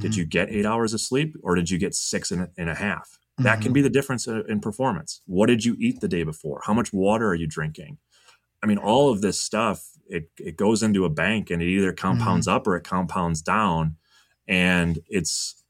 [0.00, 0.16] Did Mhm.
[0.16, 2.74] you get eight hours of sleep or did you get six and a, and a
[2.74, 3.18] half?
[3.38, 3.74] That can Mhm.
[3.74, 5.20] be the difference uh, in performance.
[5.26, 6.62] What did you eat the day before?
[6.64, 7.98] How much water are you drinking?
[8.62, 11.92] I mean, all of this stuff, it, it goes into a bank and it either
[11.92, 13.96] compounds up or it compounds down.
[14.48, 15.62] And it's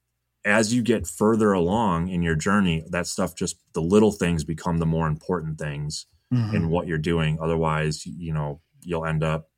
[0.44, 4.78] as you get further along in your journey, that stuff just the little things become
[4.78, 6.06] the more important things
[6.54, 7.38] in what you're doing.
[7.40, 9.50] Otherwise, you know, you'll end up,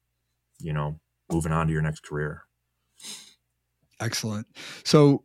[0.58, 0.98] you know,
[1.30, 2.44] moving on to your next career.
[4.00, 4.46] Excellent.
[4.84, 5.24] So,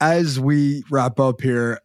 [0.00, 1.80] as we wrap up here,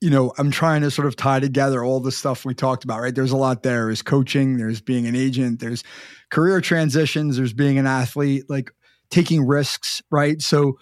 [0.00, 3.00] you know, I'm trying to sort of tie together all the stuff we talked about,
[3.00, 3.14] right?
[3.14, 3.86] There's a lot there.
[3.86, 5.82] There's coaching, there's being an agent, there's
[6.30, 8.70] career transitions, there's being an athlete, like
[9.10, 10.40] taking risks, right?
[10.40, 10.78] So,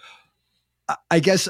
[0.89, 1.49] I- I guess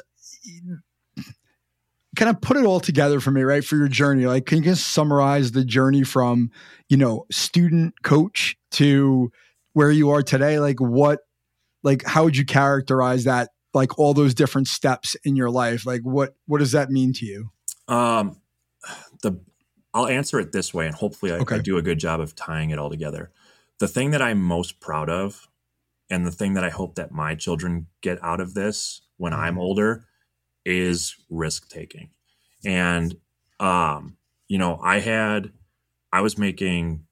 [2.14, 3.64] kind of put it all together for me, right?
[3.64, 4.26] For your journey.
[4.26, 6.50] Like, can you just summarize the journey from,
[6.88, 9.32] you know, student coach to
[9.72, 10.58] where you are today?
[10.60, 11.20] Like, what
[11.82, 16.02] like how would you characterize that like all those different steps in your life like
[16.02, 17.50] what what does that mean to you
[17.88, 18.40] Um,
[19.22, 19.40] the
[19.94, 21.56] I'll answer it this way, and hopefully I, okay.
[21.56, 23.30] I do a good job of tying it all together.
[23.78, 25.48] The thing that I'm most proud of,
[26.08, 29.54] and the thing that I hope that my children get out of this when I'm
[29.54, 29.60] mm-hmm.
[29.60, 30.06] older,
[30.64, 32.10] is risk taking.
[32.64, 33.16] And
[33.60, 34.16] um,
[34.48, 35.52] you know, I had
[36.12, 37.04] I was making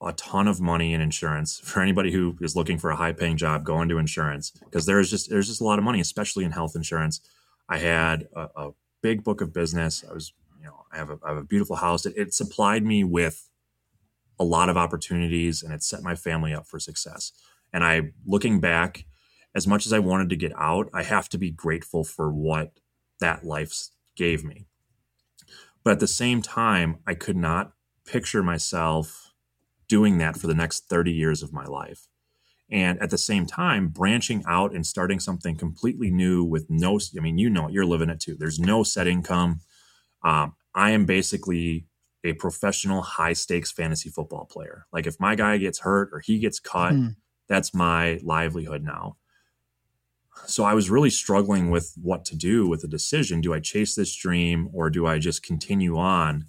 [0.00, 3.36] a ton of money in insurance for anybody who is looking for a high paying
[3.36, 6.52] job go into insurance because there's just there's just a lot of money especially in
[6.52, 7.20] health insurance.
[7.68, 8.70] I had a, a
[9.02, 10.04] big book of business.
[10.08, 12.06] I was you know i have a, I have a beautiful house.
[12.06, 13.48] It, it supplied me with
[14.40, 17.32] a lot of opportunities and it set my family up for success.
[17.72, 19.04] And i looking back
[19.54, 22.72] as much as i wanted to get out i have to be grateful for what
[23.20, 24.66] that life gave me.
[25.82, 27.72] But at the same time i could not
[28.06, 29.27] picture myself
[29.88, 32.06] doing that for the next 30 years of my life.
[32.70, 37.20] And at the same time, branching out and starting something completely new with no, I
[37.20, 38.36] mean, you know, you're living it too.
[38.38, 39.60] There's no set income.
[40.22, 41.86] Um, I am basically
[42.24, 44.86] a professional high stakes fantasy football player.
[44.92, 47.16] Like if my guy gets hurt or he gets cut, mm.
[47.48, 49.16] that's my livelihood now.
[50.46, 53.40] So I was really struggling with what to do with the decision.
[53.40, 56.46] Do I chase this dream or do I just continue on?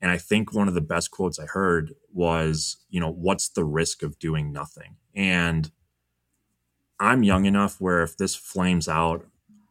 [0.00, 3.64] And I think one of the best quotes I heard was, you know, what's the
[3.64, 4.96] risk of doing nothing?
[5.14, 5.70] And
[7.00, 9.26] I'm young enough where if this flames out,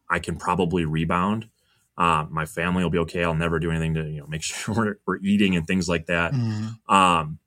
[0.09, 1.49] I can probably rebound.
[1.97, 3.23] Uh, my family will be okay.
[3.23, 6.07] I'll never do anything to, you know, make sure we're, we're eating and things like
[6.07, 6.34] that.
[6.34, 6.78] Mm.
[6.89, 7.39] Um,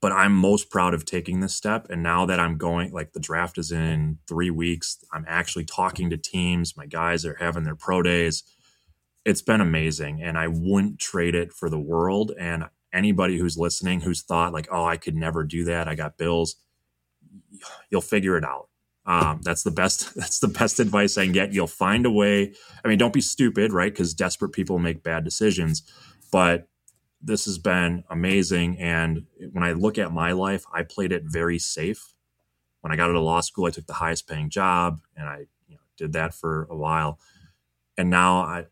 [0.00, 1.88] but I'm most proud of taking this step.
[1.88, 6.10] And now that I'm going, like the draft is in three weeks, I'm actually talking
[6.10, 6.76] to teams.
[6.76, 8.42] My guys are having their pro days
[9.24, 12.32] it's been amazing and I wouldn't trade it for the world.
[12.38, 15.88] And anybody who's listening who's thought like, oh, I could never do that.
[15.88, 16.56] I got bills.
[17.90, 18.68] You'll figure it out.
[19.04, 20.14] Um, that's the best.
[20.16, 21.52] That's the best advice I can get.
[21.52, 22.54] You'll find a way.
[22.84, 23.92] I mean, don't be stupid, right?
[23.92, 25.82] Because desperate people make bad decisions.
[26.30, 26.68] But
[27.20, 28.78] this has been amazing.
[28.78, 32.14] And when I look at my life, I played it very safe.
[32.80, 35.46] When I got out of law school, I took the highest paying job, and I
[35.68, 37.18] you know, did that for a while.
[37.96, 38.66] And now I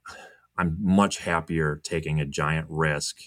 [0.61, 3.19] I'm much happier taking a giant risk.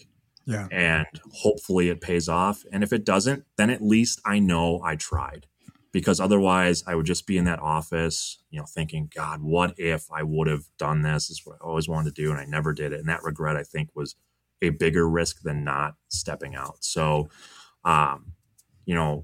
[0.46, 0.68] Yeah.
[0.72, 2.64] And hopefully it pays off.
[2.72, 5.48] And if it doesn't, then at least I know I tried.
[5.92, 10.12] Because otherwise I would just be in that office, you know, thinking, God, what if
[10.12, 11.28] I would have done this?
[11.28, 13.00] This is what I always wanted to do and I never did it.
[13.00, 14.16] And that regret I think was
[14.62, 16.84] a bigger risk than not stepping out.
[16.84, 17.30] So
[17.84, 18.34] um,
[18.86, 19.24] you know,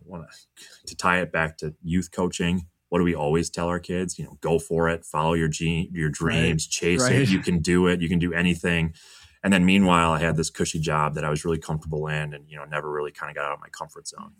[0.87, 4.19] to tie it back to youth coaching, what do we always tell our kids?
[4.19, 6.71] You know, go for it, follow your gene, your dreams, right.
[6.71, 7.13] chase right.
[7.13, 7.29] it.
[7.29, 8.01] You can do it.
[8.01, 8.93] You can do anything.
[9.43, 12.43] And then meanwhile, I had this cushy job that I was really comfortable in, and
[12.47, 14.33] you know, never really kind of got out of my comfort zone.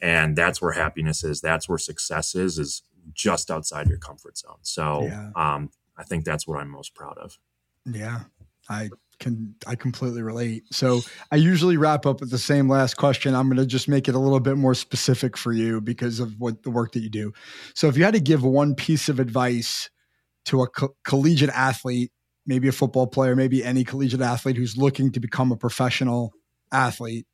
[0.00, 1.40] And that's where happiness is.
[1.40, 2.58] That's where success is.
[2.58, 4.58] Is just outside your comfort zone.
[4.62, 5.30] So, yeah.
[5.36, 7.38] um, I think that's what I'm most proud of.
[7.84, 8.20] Yeah,
[8.68, 8.90] I
[9.22, 10.64] can I completely relate.
[10.72, 11.00] So
[11.30, 13.34] I usually wrap up with the same last question.
[13.34, 16.38] I'm going to just make it a little bit more specific for you because of
[16.40, 17.32] what the work that you do.
[17.74, 19.88] So if you had to give one piece of advice
[20.46, 22.10] to a co- collegiate athlete,
[22.44, 26.32] maybe a football player, maybe any collegiate athlete who's looking to become a professional
[26.72, 27.26] athlete,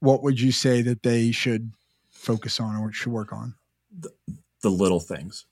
[0.00, 1.72] what would you say that they should
[2.10, 3.54] focus on or should work on?
[3.98, 4.10] The,
[4.62, 5.46] the little things.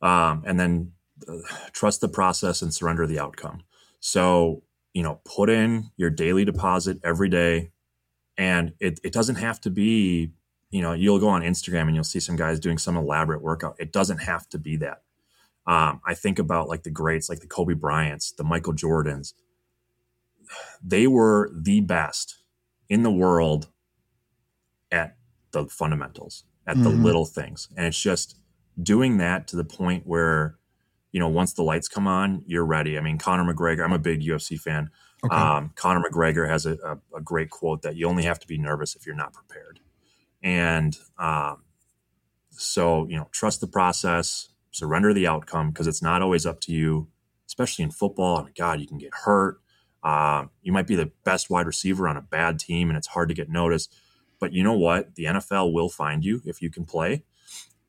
[0.00, 0.92] Um, and then
[1.28, 1.36] uh,
[1.72, 3.62] trust the process and surrender the outcome.
[4.00, 4.64] So
[4.94, 7.70] you know, put in your daily deposit every day.
[8.36, 10.32] And it, it doesn't have to be,
[10.70, 13.76] you know, you'll go on Instagram and you'll see some guys doing some elaborate workout.
[13.78, 15.02] It doesn't have to be that.
[15.66, 19.34] Um, I think about like the greats, like the Kobe Bryants, the Michael Jordans.
[20.82, 22.38] They were the best
[22.88, 23.68] in the world
[24.90, 25.16] at
[25.52, 26.84] the fundamentals, at mm-hmm.
[26.84, 27.68] the little things.
[27.76, 28.36] And it's just
[28.82, 30.58] doing that to the point where
[31.12, 32.98] you know, once the lights come on, you're ready.
[32.98, 34.90] I mean, Conor McGregor, I'm a big UFC fan.
[35.24, 35.36] Okay.
[35.36, 38.58] Um, Conor McGregor has a, a, a, great quote that you only have to be
[38.58, 39.78] nervous if you're not prepared.
[40.42, 41.62] And um,
[42.50, 46.72] so, you know, trust the process, surrender the outcome because it's not always up to
[46.72, 47.08] you,
[47.46, 48.38] especially in football.
[48.38, 49.60] I mean, God, you can get hurt.
[50.02, 53.28] Uh, you might be the best wide receiver on a bad team and it's hard
[53.28, 53.94] to get noticed.
[54.40, 55.14] But you know what?
[55.14, 57.22] The NFL will find you if you can play.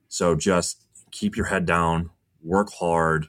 [0.07, 2.11] So just keep your head down,
[2.43, 3.27] work hard,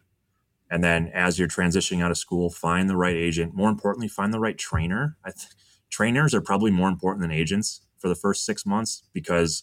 [0.71, 3.55] and then as you're transitioning out of school, find the right agent.
[3.55, 5.17] More importantly, find the right trainer.
[5.25, 5.49] I Th-
[5.91, 9.62] trainers are probably more important than agents for the first six months because,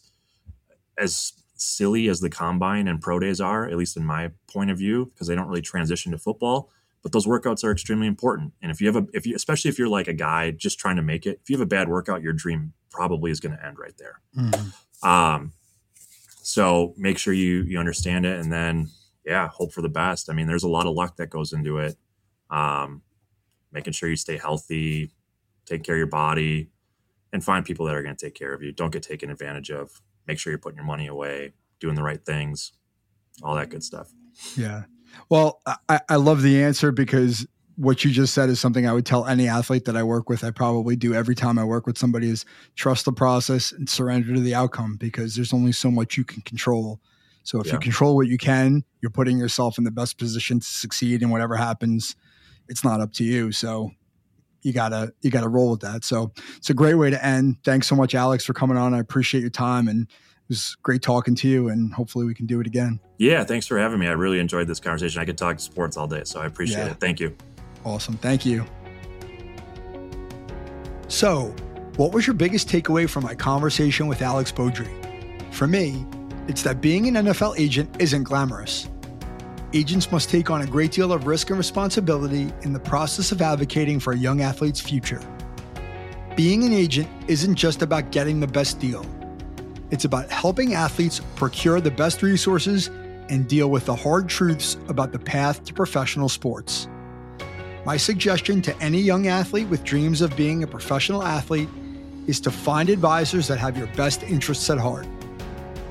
[0.97, 4.77] as silly as the combine and pro days are, at least in my point of
[4.77, 6.71] view, because they don't really transition to football,
[7.03, 8.53] but those workouts are extremely important.
[8.61, 10.95] And if you have a, if you, especially if you're like a guy just trying
[10.95, 13.65] to make it, if you have a bad workout, your dream probably is going to
[13.65, 14.21] end right there.
[14.37, 15.07] Mm-hmm.
[15.07, 15.53] Um,
[16.41, 18.89] so make sure you you understand it, and then
[19.25, 20.29] yeah, hope for the best.
[20.29, 21.97] I mean, there's a lot of luck that goes into it.
[22.49, 23.01] Um,
[23.71, 25.11] making sure you stay healthy,
[25.65, 26.69] take care of your body,
[27.31, 28.71] and find people that are going to take care of you.
[28.71, 30.01] Don't get taken advantage of.
[30.27, 32.73] Make sure you're putting your money away, doing the right things,
[33.41, 34.11] all that good stuff.
[34.55, 34.83] Yeah.
[35.29, 37.45] Well, I, I love the answer because
[37.75, 40.43] what you just said is something I would tell any athlete that I work with.
[40.43, 42.45] I probably do every time I work with somebody is
[42.75, 46.41] trust the process and surrender to the outcome because there's only so much you can
[46.43, 46.99] control.
[47.43, 47.73] So if yeah.
[47.73, 51.31] you control what you can, you're putting yourself in the best position to succeed and
[51.31, 52.15] whatever happens,
[52.67, 53.51] it's not up to you.
[53.51, 53.91] So
[54.61, 56.03] you gotta you gotta roll with that.
[56.03, 57.57] So it's a great way to end.
[57.63, 58.93] Thanks so much, Alex, for coming on.
[58.93, 60.07] I appreciate your time and it
[60.49, 62.99] was great talking to you and hopefully we can do it again.
[63.17, 64.07] Yeah, thanks for having me.
[64.07, 65.21] I really enjoyed this conversation.
[65.21, 66.91] I could talk sports all day, so I appreciate yeah.
[66.91, 66.99] it.
[66.99, 67.35] Thank you.
[67.83, 68.17] Awesome.
[68.17, 68.65] Thank you.
[71.07, 71.53] So,
[71.97, 74.89] what was your biggest takeaway from my conversation with Alex Beaudry?
[75.53, 76.05] For me,
[76.51, 78.89] it's that being an NFL agent isn't glamorous.
[79.71, 83.41] Agents must take on a great deal of risk and responsibility in the process of
[83.41, 85.21] advocating for a young athlete's future.
[86.35, 89.05] Being an agent isn't just about getting the best deal,
[89.91, 92.87] it's about helping athletes procure the best resources
[93.29, 96.89] and deal with the hard truths about the path to professional sports.
[97.85, 101.69] My suggestion to any young athlete with dreams of being a professional athlete
[102.27, 105.07] is to find advisors that have your best interests at heart.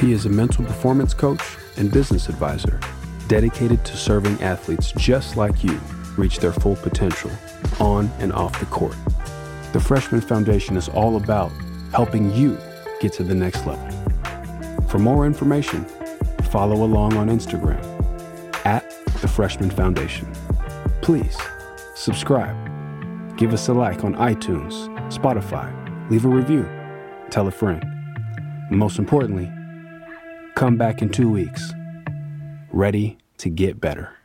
[0.00, 1.42] He is a mental performance coach
[1.76, 2.80] and business advisor
[3.28, 5.80] dedicated to serving athletes just like you
[6.16, 7.30] reach their full potential
[7.80, 8.96] on and off the court.
[9.72, 11.50] The Freshman Foundation is all about
[11.92, 12.58] helping you
[13.00, 13.88] get to the next level.
[14.88, 15.84] For more information,
[16.50, 17.84] follow along on Instagram
[18.64, 18.88] at
[19.20, 20.30] the Freshman Foundation.
[21.02, 21.36] Please
[21.94, 22.56] subscribe
[23.36, 25.70] Give us a like on iTunes, Spotify,
[26.10, 26.66] leave a review,
[27.28, 27.84] tell a friend.
[28.70, 29.52] most importantly,
[30.56, 31.74] come back in two weeks,
[32.72, 34.15] ready to get better.